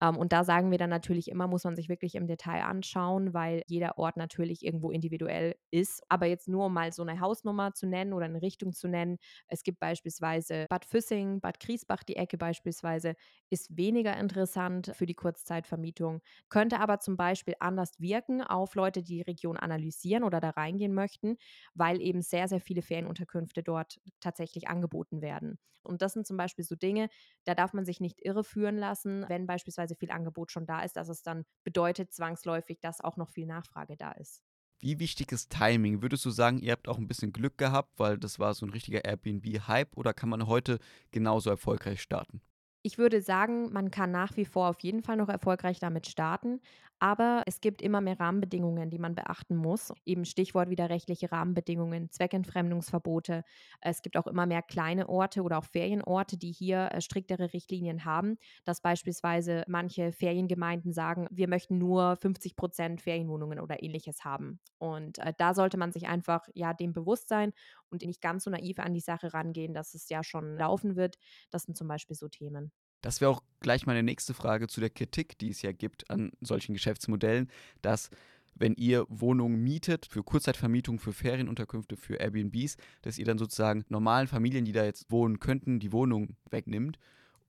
Ähm, 0.04 0.16
und 0.18 0.32
da 0.32 0.44
sagen 0.44 0.70
wir 0.70 0.78
dann 0.78 0.90
natürlich 0.90 1.28
immer, 1.30 1.46
muss 1.46 1.64
man 1.64 1.76
sich 1.76 1.88
wirklich 1.88 2.14
im 2.16 2.26
Detail 2.26 2.64
anschauen, 2.64 3.32
weil 3.34 3.62
jeder 3.66 3.98
Ort 3.98 4.16
natürlich 4.16 4.64
irgendwo 4.64 4.90
individuell 4.90 5.54
ist. 5.70 6.02
Aber 6.08 6.26
jetzt 6.26 6.48
nur 6.48 6.66
um 6.66 6.74
mal 6.74 6.92
so 6.92 7.02
eine 7.02 7.20
Hausnummer 7.20 7.72
zu 7.74 7.86
nennen 7.86 8.12
oder 8.12 8.26
eine 8.26 8.42
Richtung 8.42 8.72
zu 8.72 8.88
nennen. 8.88 9.18
Es 9.48 9.62
gibt 9.62 9.80
beispielsweise 9.80 10.66
Bad 10.68 10.84
Füssing, 10.84 11.40
Bad 11.40 11.60
Griesbach, 11.60 12.02
die 12.02 12.16
Ecke 12.16 12.36
beispielsweise, 12.38 13.14
ist 13.50 13.76
weniger 13.76 14.16
interessant 14.18 14.92
für 14.94 15.06
die 15.06 15.14
Kurzzeitvermietung, 15.14 16.20
könnte 16.48 16.80
aber 16.80 16.98
zum 17.00 17.16
Beispiel 17.16 17.54
anders 17.60 18.00
wirken 18.00 18.42
auf 18.42 18.74
Leute, 18.74 19.02
die 19.02 19.14
die 19.14 19.22
Region 19.22 19.56
analysieren 19.56 20.24
oder 20.24 20.40
da 20.40 20.50
reingehen 20.50 20.92
möchten, 20.94 21.36
weil 21.74 22.00
eben 22.00 22.22
sehr, 22.22 22.48
sehr 22.48 22.60
viele 22.60 22.82
Ferienunterkünfte 22.82 23.62
dort 23.62 24.00
tatsächlich 24.20 24.68
angeboten 24.68 25.22
werden. 25.22 25.58
Und 25.82 26.00
das 26.00 26.14
sind 26.14 26.26
zum 26.26 26.38
Beispiel 26.38 26.64
so 26.64 26.76
Dinge, 26.76 27.08
da 27.44 27.54
darf 27.54 27.74
man 27.74 27.84
sich 27.84 28.00
nicht 28.00 28.24
irreführen 28.24 28.76
lassen, 28.78 29.24
wenn 29.28 29.46
beispielsweise 29.46 29.93
viel 29.94 30.10
Angebot 30.10 30.50
schon 30.50 30.66
da 30.66 30.80
ist, 30.82 30.96
dass 30.96 31.08
es 31.08 31.22
dann 31.22 31.44
bedeutet 31.64 32.12
zwangsläufig, 32.12 32.80
dass 32.80 33.00
auch 33.00 33.16
noch 33.16 33.30
viel 33.30 33.46
Nachfrage 33.46 33.96
da 33.96 34.12
ist. 34.12 34.42
Wie 34.80 34.98
wichtig 34.98 35.32
ist 35.32 35.50
Timing? 35.50 36.02
Würdest 36.02 36.24
du 36.24 36.30
sagen, 36.30 36.58
ihr 36.58 36.72
habt 36.72 36.88
auch 36.88 36.98
ein 36.98 37.08
bisschen 37.08 37.32
Glück 37.32 37.56
gehabt, 37.56 37.98
weil 37.98 38.18
das 38.18 38.38
war 38.38 38.54
so 38.54 38.66
ein 38.66 38.70
richtiger 38.70 39.04
Airbnb-Hype 39.04 39.96
oder 39.96 40.12
kann 40.12 40.28
man 40.28 40.46
heute 40.46 40.78
genauso 41.10 41.50
erfolgreich 41.50 42.02
starten? 42.02 42.42
Ich 42.86 42.98
würde 42.98 43.22
sagen, 43.22 43.72
man 43.72 43.90
kann 43.90 44.10
nach 44.10 44.36
wie 44.36 44.44
vor 44.44 44.68
auf 44.68 44.80
jeden 44.80 45.02
Fall 45.02 45.16
noch 45.16 45.30
erfolgreich 45.30 45.78
damit 45.78 46.06
starten, 46.06 46.60
aber 46.98 47.42
es 47.46 47.60
gibt 47.62 47.80
immer 47.82 48.00
mehr 48.02 48.20
Rahmenbedingungen, 48.20 48.90
die 48.90 48.98
man 48.98 49.14
beachten 49.14 49.56
muss. 49.56 49.92
Eben 50.04 50.24
Stichwort 50.26 50.68
widerrechtliche 50.68 51.32
Rahmenbedingungen, 51.32 52.10
Zweckentfremdungsverbote. 52.10 53.42
Es 53.80 54.02
gibt 54.02 54.16
auch 54.18 54.26
immer 54.26 54.44
mehr 54.46 54.62
kleine 54.62 55.08
Orte 55.08 55.42
oder 55.42 55.58
auch 55.58 55.64
Ferienorte, 55.64 56.36
die 56.36 56.52
hier 56.52 56.90
äh, 56.92 57.00
striktere 57.00 57.52
Richtlinien 57.54 58.04
haben, 58.04 58.36
dass 58.64 58.80
beispielsweise 58.82 59.64
manche 59.66 60.12
Feriengemeinden 60.12 60.92
sagen, 60.92 61.26
wir 61.30 61.48
möchten 61.48 61.78
nur 61.78 62.16
50 62.16 62.54
Prozent 62.54 63.00
Ferienwohnungen 63.00 63.60
oder 63.60 63.82
ähnliches 63.82 64.24
haben. 64.24 64.60
Und 64.78 65.18
äh, 65.18 65.32
da 65.36 65.54
sollte 65.54 65.78
man 65.78 65.92
sich 65.92 66.06
einfach 66.06 66.48
ja 66.54 66.74
dem 66.74 66.92
bewusst 66.92 67.28
sein 67.28 67.52
und 67.90 68.02
nicht 68.02 68.20
ganz 68.20 68.44
so 68.44 68.50
naiv 68.50 68.78
an 68.78 68.94
die 68.94 69.00
Sache 69.00 69.34
rangehen, 69.34 69.74
dass 69.74 69.94
es 69.94 70.08
ja 70.08 70.22
schon 70.22 70.56
laufen 70.56 70.96
wird. 70.96 71.16
Das 71.50 71.62
sind 71.64 71.76
zum 71.76 71.88
Beispiel 71.88 72.16
so 72.16 72.28
Themen. 72.28 72.72
Das 73.04 73.20
wäre 73.20 73.30
auch 73.30 73.42
gleich 73.60 73.84
meine 73.84 74.02
nächste 74.02 74.32
Frage 74.32 74.66
zu 74.66 74.80
der 74.80 74.88
Kritik, 74.88 75.36
die 75.36 75.50
es 75.50 75.60
ja 75.60 75.72
gibt 75.72 76.10
an 76.10 76.32
solchen 76.40 76.72
Geschäftsmodellen, 76.72 77.50
dass 77.82 78.08
wenn 78.54 78.72
ihr 78.76 79.04
Wohnungen 79.10 79.62
mietet 79.62 80.06
für 80.06 80.22
Kurzzeitvermietung, 80.22 80.98
für 80.98 81.12
Ferienunterkünfte, 81.12 81.98
für 81.98 82.14
Airbnbs, 82.14 82.78
dass 83.02 83.18
ihr 83.18 83.26
dann 83.26 83.36
sozusagen 83.36 83.84
normalen 83.90 84.26
Familien, 84.26 84.64
die 84.64 84.72
da 84.72 84.86
jetzt 84.86 85.10
wohnen 85.10 85.38
könnten, 85.38 85.80
die 85.80 85.92
Wohnung 85.92 86.34
wegnimmt. 86.48 86.98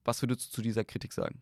Was 0.03 0.21
würdest 0.21 0.47
du 0.47 0.55
zu 0.55 0.61
dieser 0.61 0.83
Kritik 0.83 1.13
sagen? 1.13 1.41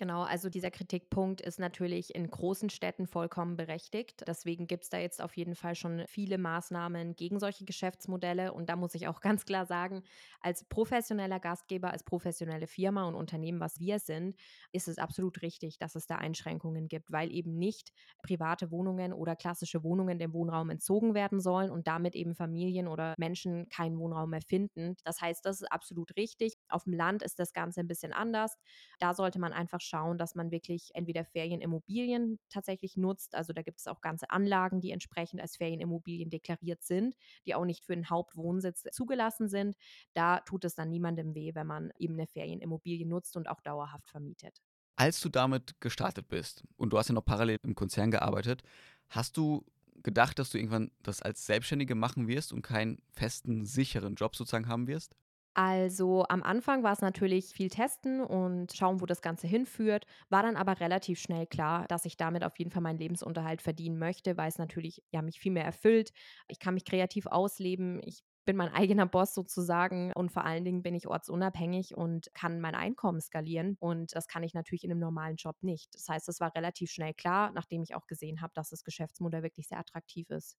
Genau, 0.00 0.22
also 0.22 0.48
dieser 0.48 0.70
Kritikpunkt 0.70 1.42
ist 1.42 1.60
natürlich 1.60 2.14
in 2.14 2.26
großen 2.30 2.70
Städten 2.70 3.06
vollkommen 3.06 3.58
berechtigt. 3.58 4.24
Deswegen 4.26 4.66
gibt 4.66 4.84
es 4.84 4.88
da 4.88 4.96
jetzt 4.96 5.20
auf 5.20 5.36
jeden 5.36 5.54
Fall 5.54 5.74
schon 5.74 6.04
viele 6.08 6.38
Maßnahmen 6.38 7.16
gegen 7.16 7.38
solche 7.38 7.66
Geschäftsmodelle. 7.66 8.54
Und 8.54 8.70
da 8.70 8.76
muss 8.76 8.94
ich 8.94 9.08
auch 9.08 9.20
ganz 9.20 9.44
klar 9.44 9.66
sagen, 9.66 10.02
als 10.40 10.64
professioneller 10.64 11.38
Gastgeber, 11.38 11.90
als 11.90 12.02
professionelle 12.02 12.66
Firma 12.66 13.04
und 13.06 13.14
Unternehmen, 13.14 13.60
was 13.60 13.78
wir 13.78 13.98
sind, 13.98 14.36
ist 14.72 14.88
es 14.88 14.96
absolut 14.96 15.42
richtig, 15.42 15.76
dass 15.76 15.94
es 15.96 16.06
da 16.06 16.16
Einschränkungen 16.16 16.88
gibt, 16.88 17.12
weil 17.12 17.30
eben 17.30 17.58
nicht 17.58 17.90
private 18.22 18.70
Wohnungen 18.70 19.12
oder 19.12 19.36
klassische 19.36 19.84
Wohnungen 19.84 20.18
dem 20.18 20.32
Wohnraum 20.32 20.70
entzogen 20.70 21.12
werden 21.14 21.40
sollen 21.40 21.70
und 21.70 21.86
damit 21.86 22.14
eben 22.16 22.34
Familien 22.34 22.88
oder 22.88 23.12
Menschen 23.18 23.68
keinen 23.68 23.98
Wohnraum 23.98 24.30
mehr 24.30 24.40
finden. 24.40 24.94
Das 25.04 25.20
heißt, 25.20 25.44
das 25.44 25.60
ist 25.60 25.70
absolut 25.70 26.16
richtig. 26.16 26.54
Auf 26.70 26.84
dem 26.84 26.94
Land 26.94 27.22
ist 27.22 27.38
das 27.38 27.52
Ganze 27.52 27.80
ein 27.80 27.86
bisschen 27.88 28.14
anders. 28.14 28.56
Da 28.98 29.14
sollte 29.14 29.38
man 29.38 29.52
einfach 29.52 29.80
schauen, 29.90 30.16
dass 30.18 30.34
man 30.34 30.50
wirklich 30.50 30.90
entweder 30.94 31.24
Ferienimmobilien 31.24 32.38
tatsächlich 32.48 32.96
nutzt. 32.96 33.34
Also 33.34 33.52
da 33.52 33.62
gibt 33.62 33.80
es 33.80 33.86
auch 33.88 34.00
ganze 34.00 34.30
Anlagen, 34.30 34.80
die 34.80 34.92
entsprechend 34.92 35.40
als 35.42 35.56
Ferienimmobilien 35.56 36.30
deklariert 36.30 36.82
sind, 36.82 37.16
die 37.46 37.54
auch 37.54 37.64
nicht 37.66 37.84
für 37.84 37.94
den 37.94 38.08
Hauptwohnsitz 38.10 38.84
zugelassen 38.92 39.48
sind. 39.48 39.76
Da 40.14 40.40
tut 40.40 40.64
es 40.64 40.74
dann 40.74 40.88
niemandem 40.90 41.34
weh, 41.34 41.54
wenn 41.54 41.66
man 41.66 41.92
eben 41.98 42.14
eine 42.14 42.26
Ferienimmobilie 42.26 43.06
nutzt 43.06 43.36
und 43.36 43.48
auch 43.48 43.60
dauerhaft 43.60 44.08
vermietet. 44.08 44.62
Als 44.96 45.20
du 45.20 45.28
damit 45.30 45.80
gestartet 45.80 46.28
bist 46.28 46.62
und 46.76 46.92
du 46.92 46.98
hast 46.98 47.08
ja 47.08 47.14
noch 47.14 47.24
parallel 47.24 47.56
im 47.62 47.74
Konzern 47.74 48.10
gearbeitet, 48.10 48.62
hast 49.08 49.36
du 49.36 49.64
gedacht, 50.02 50.38
dass 50.38 50.50
du 50.50 50.58
irgendwann 50.58 50.90
das 51.02 51.22
als 51.22 51.46
Selbstständige 51.46 51.94
machen 51.94 52.28
wirst 52.28 52.52
und 52.52 52.62
keinen 52.62 53.02
festen, 53.12 53.64
sicheren 53.64 54.14
Job 54.14 54.36
sozusagen 54.36 54.68
haben 54.68 54.86
wirst? 54.88 55.14
Also 55.54 56.24
am 56.28 56.44
Anfang 56.44 56.84
war 56.84 56.92
es 56.92 57.00
natürlich 57.00 57.46
viel 57.52 57.70
testen 57.70 58.20
und 58.20 58.72
schauen, 58.72 59.00
wo 59.00 59.06
das 59.06 59.20
Ganze 59.20 59.48
hinführt, 59.48 60.06
war 60.28 60.44
dann 60.44 60.56
aber 60.56 60.78
relativ 60.78 61.18
schnell 61.18 61.46
klar, 61.46 61.86
dass 61.88 62.04
ich 62.04 62.16
damit 62.16 62.44
auf 62.44 62.56
jeden 62.58 62.70
Fall 62.70 62.82
meinen 62.82 62.98
Lebensunterhalt 62.98 63.60
verdienen 63.60 63.98
möchte, 63.98 64.36
weil 64.36 64.48
es 64.48 64.58
natürlich 64.58 65.02
ja 65.10 65.22
mich 65.22 65.40
viel 65.40 65.50
mehr 65.50 65.64
erfüllt. 65.64 66.12
Ich 66.46 66.60
kann 66.60 66.74
mich 66.74 66.84
kreativ 66.84 67.26
ausleben, 67.26 68.00
ich 68.04 68.22
bin 68.44 68.56
mein 68.56 68.68
eigener 68.72 69.06
Boss 69.06 69.34
sozusagen 69.34 70.12
und 70.12 70.30
vor 70.30 70.44
allen 70.44 70.64
Dingen 70.64 70.82
bin 70.82 70.94
ich 70.94 71.08
ortsunabhängig 71.08 71.96
und 71.96 72.32
kann 72.32 72.60
mein 72.60 72.76
Einkommen 72.76 73.20
skalieren 73.20 73.76
und 73.80 74.14
das 74.14 74.28
kann 74.28 74.44
ich 74.44 74.54
natürlich 74.54 74.84
in 74.84 74.92
einem 74.92 75.00
normalen 75.00 75.36
Job 75.36 75.56
nicht. 75.62 75.92
Das 75.94 76.08
heißt, 76.08 76.28
es 76.28 76.38
war 76.38 76.54
relativ 76.54 76.92
schnell 76.92 77.12
klar, 77.12 77.50
nachdem 77.54 77.82
ich 77.82 77.96
auch 77.96 78.06
gesehen 78.06 78.40
habe, 78.40 78.52
dass 78.54 78.70
das 78.70 78.84
Geschäftsmodell 78.84 79.42
wirklich 79.42 79.66
sehr 79.66 79.80
attraktiv 79.80 80.30
ist. 80.30 80.56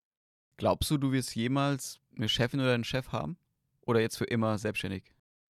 Glaubst 0.58 0.92
du, 0.92 0.98
du 0.98 1.12
wirst 1.12 1.34
jemals 1.36 2.02
eine 2.16 2.30
Chefin 2.30 2.60
oder 2.60 2.74
einen 2.74 2.84
Chef 2.84 3.12
haben? 3.14 3.38
Oder 3.86 4.00
jetzt 4.02 4.18
für 4.18 4.26
immer 4.26 4.58
selbstständig? 4.58 5.04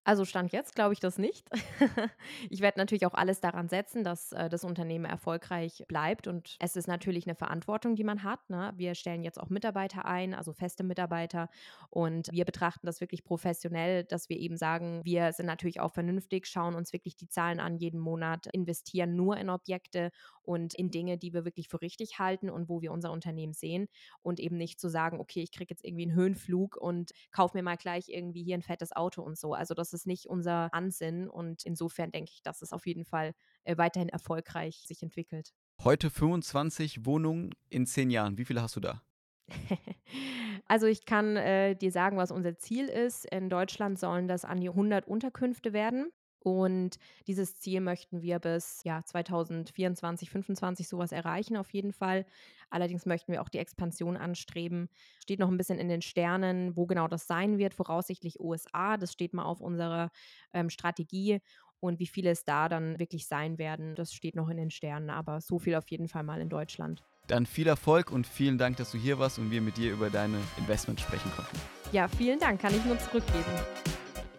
Also 0.04 0.24
Stand 0.24 0.52
jetzt 0.52 0.74
glaube 0.74 0.94
ich 0.94 1.00
das 1.00 1.16
nicht. 1.16 1.48
ich 2.50 2.60
werde 2.60 2.80
natürlich 2.80 3.06
auch 3.06 3.14
alles 3.14 3.40
daran 3.40 3.68
setzen, 3.68 4.02
dass 4.02 4.32
äh, 4.32 4.48
das 4.48 4.64
Unternehmen 4.64 5.04
erfolgreich 5.04 5.84
bleibt. 5.86 6.26
Und 6.26 6.56
es 6.58 6.74
ist 6.74 6.88
natürlich 6.88 7.26
eine 7.26 7.36
Verantwortung, 7.36 7.94
die 7.94 8.02
man 8.02 8.24
hat. 8.24 8.50
Ne? 8.50 8.72
Wir 8.76 8.96
stellen 8.96 9.22
jetzt 9.22 9.40
auch 9.40 9.48
Mitarbeiter 9.48 10.04
ein, 10.04 10.34
also 10.34 10.52
feste 10.52 10.82
Mitarbeiter. 10.82 11.48
Und 11.88 12.28
wir 12.32 12.44
betrachten 12.44 12.86
das 12.86 13.00
wirklich 13.00 13.22
professionell, 13.22 14.02
dass 14.02 14.28
wir 14.28 14.38
eben 14.38 14.56
sagen, 14.56 15.02
wir 15.04 15.32
sind 15.32 15.46
natürlich 15.46 15.78
auch 15.78 15.92
vernünftig, 15.92 16.46
schauen 16.46 16.74
uns 16.74 16.92
wirklich 16.92 17.16
die 17.16 17.28
Zahlen 17.28 17.60
an 17.60 17.76
jeden 17.76 18.00
Monat, 18.00 18.48
investieren 18.52 19.14
nur 19.14 19.36
in 19.36 19.50
Objekte 19.50 20.10
und 20.42 20.74
in 20.74 20.90
Dinge, 20.90 21.16
die 21.16 21.32
wir 21.32 21.44
wirklich 21.44 21.68
für 21.68 21.80
richtig 21.80 22.18
halten 22.18 22.50
und 22.50 22.68
wo 22.68 22.80
wir 22.82 22.90
unser 22.90 23.12
Unternehmen 23.12 23.52
sehen. 23.52 23.86
Und 24.22 24.40
eben 24.40 24.56
nicht 24.56 24.80
zu 24.80 24.88
sagen, 24.88 25.20
okay, 25.20 25.42
ich 25.42 25.52
kriege 25.52 25.70
jetzt 25.70 25.84
irgendwie 25.84 26.04
einen 26.04 26.14
Höhenflug 26.14 26.76
und 26.76 27.12
kaufe 27.30 27.56
mir 27.56 27.62
mal 27.62 27.76
gleich 27.76 28.08
irgendwie 28.08 28.42
hier 28.42 28.56
ein 28.56 28.62
fettes 28.62 28.90
Auto 28.90 29.22
und 29.22 29.38
so. 29.38 29.54
Also 29.54 29.74
das 29.74 29.91
ist 29.92 30.06
nicht 30.06 30.26
unser 30.26 30.72
Ansinn 30.72 31.28
und 31.28 31.64
insofern 31.64 32.10
denke 32.10 32.30
ich, 32.32 32.42
dass 32.42 32.62
es 32.62 32.72
auf 32.72 32.86
jeden 32.86 33.04
Fall 33.04 33.32
äh, 33.64 33.76
weiterhin 33.76 34.08
erfolgreich 34.08 34.84
sich 34.86 35.02
entwickelt. 35.02 35.52
Heute 35.82 36.10
25 36.10 37.06
Wohnungen 37.06 37.54
in 37.68 37.86
zehn 37.86 38.10
Jahren. 38.10 38.38
Wie 38.38 38.44
viele 38.44 38.62
hast 38.62 38.76
du 38.76 38.80
da? 38.80 39.02
also 40.66 40.86
ich 40.86 41.04
kann 41.04 41.36
äh, 41.36 41.74
dir 41.74 41.90
sagen, 41.90 42.16
was 42.16 42.30
unser 42.30 42.56
Ziel 42.56 42.86
ist. 42.86 43.26
In 43.26 43.48
Deutschland 43.48 43.98
sollen 43.98 44.28
das 44.28 44.44
an 44.44 44.60
die 44.60 44.68
100 44.68 45.06
Unterkünfte 45.06 45.72
werden. 45.72 46.10
Und 46.42 46.98
dieses 47.26 47.58
Ziel 47.60 47.80
möchten 47.80 48.20
wir 48.20 48.38
bis 48.40 48.82
ja, 48.84 49.02
2024, 49.04 50.28
2025 50.28 50.88
sowas 50.88 51.12
erreichen 51.12 51.56
auf 51.56 51.70
jeden 51.70 51.92
Fall. 51.92 52.26
Allerdings 52.68 53.06
möchten 53.06 53.32
wir 53.32 53.42
auch 53.42 53.48
die 53.48 53.58
Expansion 53.58 54.16
anstreben. 54.16 54.88
Steht 55.22 55.38
noch 55.38 55.48
ein 55.48 55.56
bisschen 55.56 55.78
in 55.78 55.88
den 55.88 56.02
Sternen, 56.02 56.76
wo 56.76 56.86
genau 56.86 57.06
das 57.06 57.26
sein 57.26 57.58
wird. 57.58 57.74
Voraussichtlich 57.74 58.40
USA. 58.40 58.96
Das 58.96 59.12
steht 59.12 59.34
mal 59.34 59.44
auf 59.44 59.60
unserer 59.60 60.10
ähm, 60.52 60.70
Strategie. 60.70 61.40
Und 61.80 61.98
wie 61.98 62.06
viele 62.06 62.30
es 62.30 62.44
da 62.44 62.68
dann 62.68 62.98
wirklich 62.98 63.26
sein 63.26 63.58
werden, 63.58 63.94
das 63.94 64.14
steht 64.14 64.36
noch 64.36 64.48
in 64.48 64.56
den 64.56 64.70
Sternen. 64.70 65.10
Aber 65.10 65.40
so 65.40 65.58
viel 65.58 65.74
auf 65.74 65.88
jeden 65.88 66.08
Fall 66.08 66.22
mal 66.22 66.40
in 66.40 66.48
Deutschland. 66.48 67.02
Dann 67.28 67.46
viel 67.46 67.66
Erfolg 67.68 68.10
und 68.10 68.26
vielen 68.26 68.58
Dank, 68.58 68.78
dass 68.78 68.90
du 68.90 68.98
hier 68.98 69.18
warst 69.18 69.38
und 69.38 69.50
wir 69.50 69.60
mit 69.60 69.76
dir 69.76 69.92
über 69.92 70.10
deine 70.10 70.38
Investments 70.56 71.02
sprechen 71.02 71.30
konnten. 71.36 71.56
Ja, 71.92 72.08
vielen 72.08 72.40
Dank. 72.40 72.60
Kann 72.60 72.74
ich 72.74 72.84
nur 72.84 72.98
zurückgeben. 72.98 73.44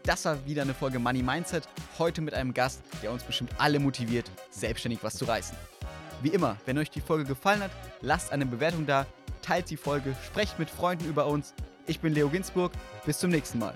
Das 0.05 0.25
war 0.25 0.45
wieder 0.45 0.63
eine 0.63 0.73
Folge 0.73 0.99
Money 0.99 1.23
Mindset. 1.23 1.63
Heute 1.97 2.19
mit 2.21 2.33
einem 2.33 2.53
Gast, 2.53 2.81
der 3.01 3.11
uns 3.11 3.23
bestimmt 3.23 3.51
alle 3.57 3.79
motiviert, 3.79 4.29
selbstständig 4.49 4.99
was 5.01 5.15
zu 5.15 5.23
reißen. 5.23 5.55
Wie 6.21 6.29
immer, 6.29 6.57
wenn 6.65 6.77
euch 6.77 6.89
die 6.89 6.99
Folge 6.99 7.23
gefallen 7.23 7.61
hat, 7.61 7.71
lasst 8.01 8.33
eine 8.33 8.45
Bewertung 8.45 8.85
da, 8.85 9.05
teilt 9.41 9.69
die 9.69 9.77
Folge, 9.77 10.13
sprecht 10.25 10.59
mit 10.59 10.69
Freunden 10.69 11.05
über 11.05 11.27
uns. 11.27 11.53
Ich 11.87 12.01
bin 12.01 12.13
Leo 12.13 12.27
Ginsburg. 12.29 12.73
Bis 13.05 13.19
zum 13.19 13.29
nächsten 13.29 13.59
Mal. 13.59 13.75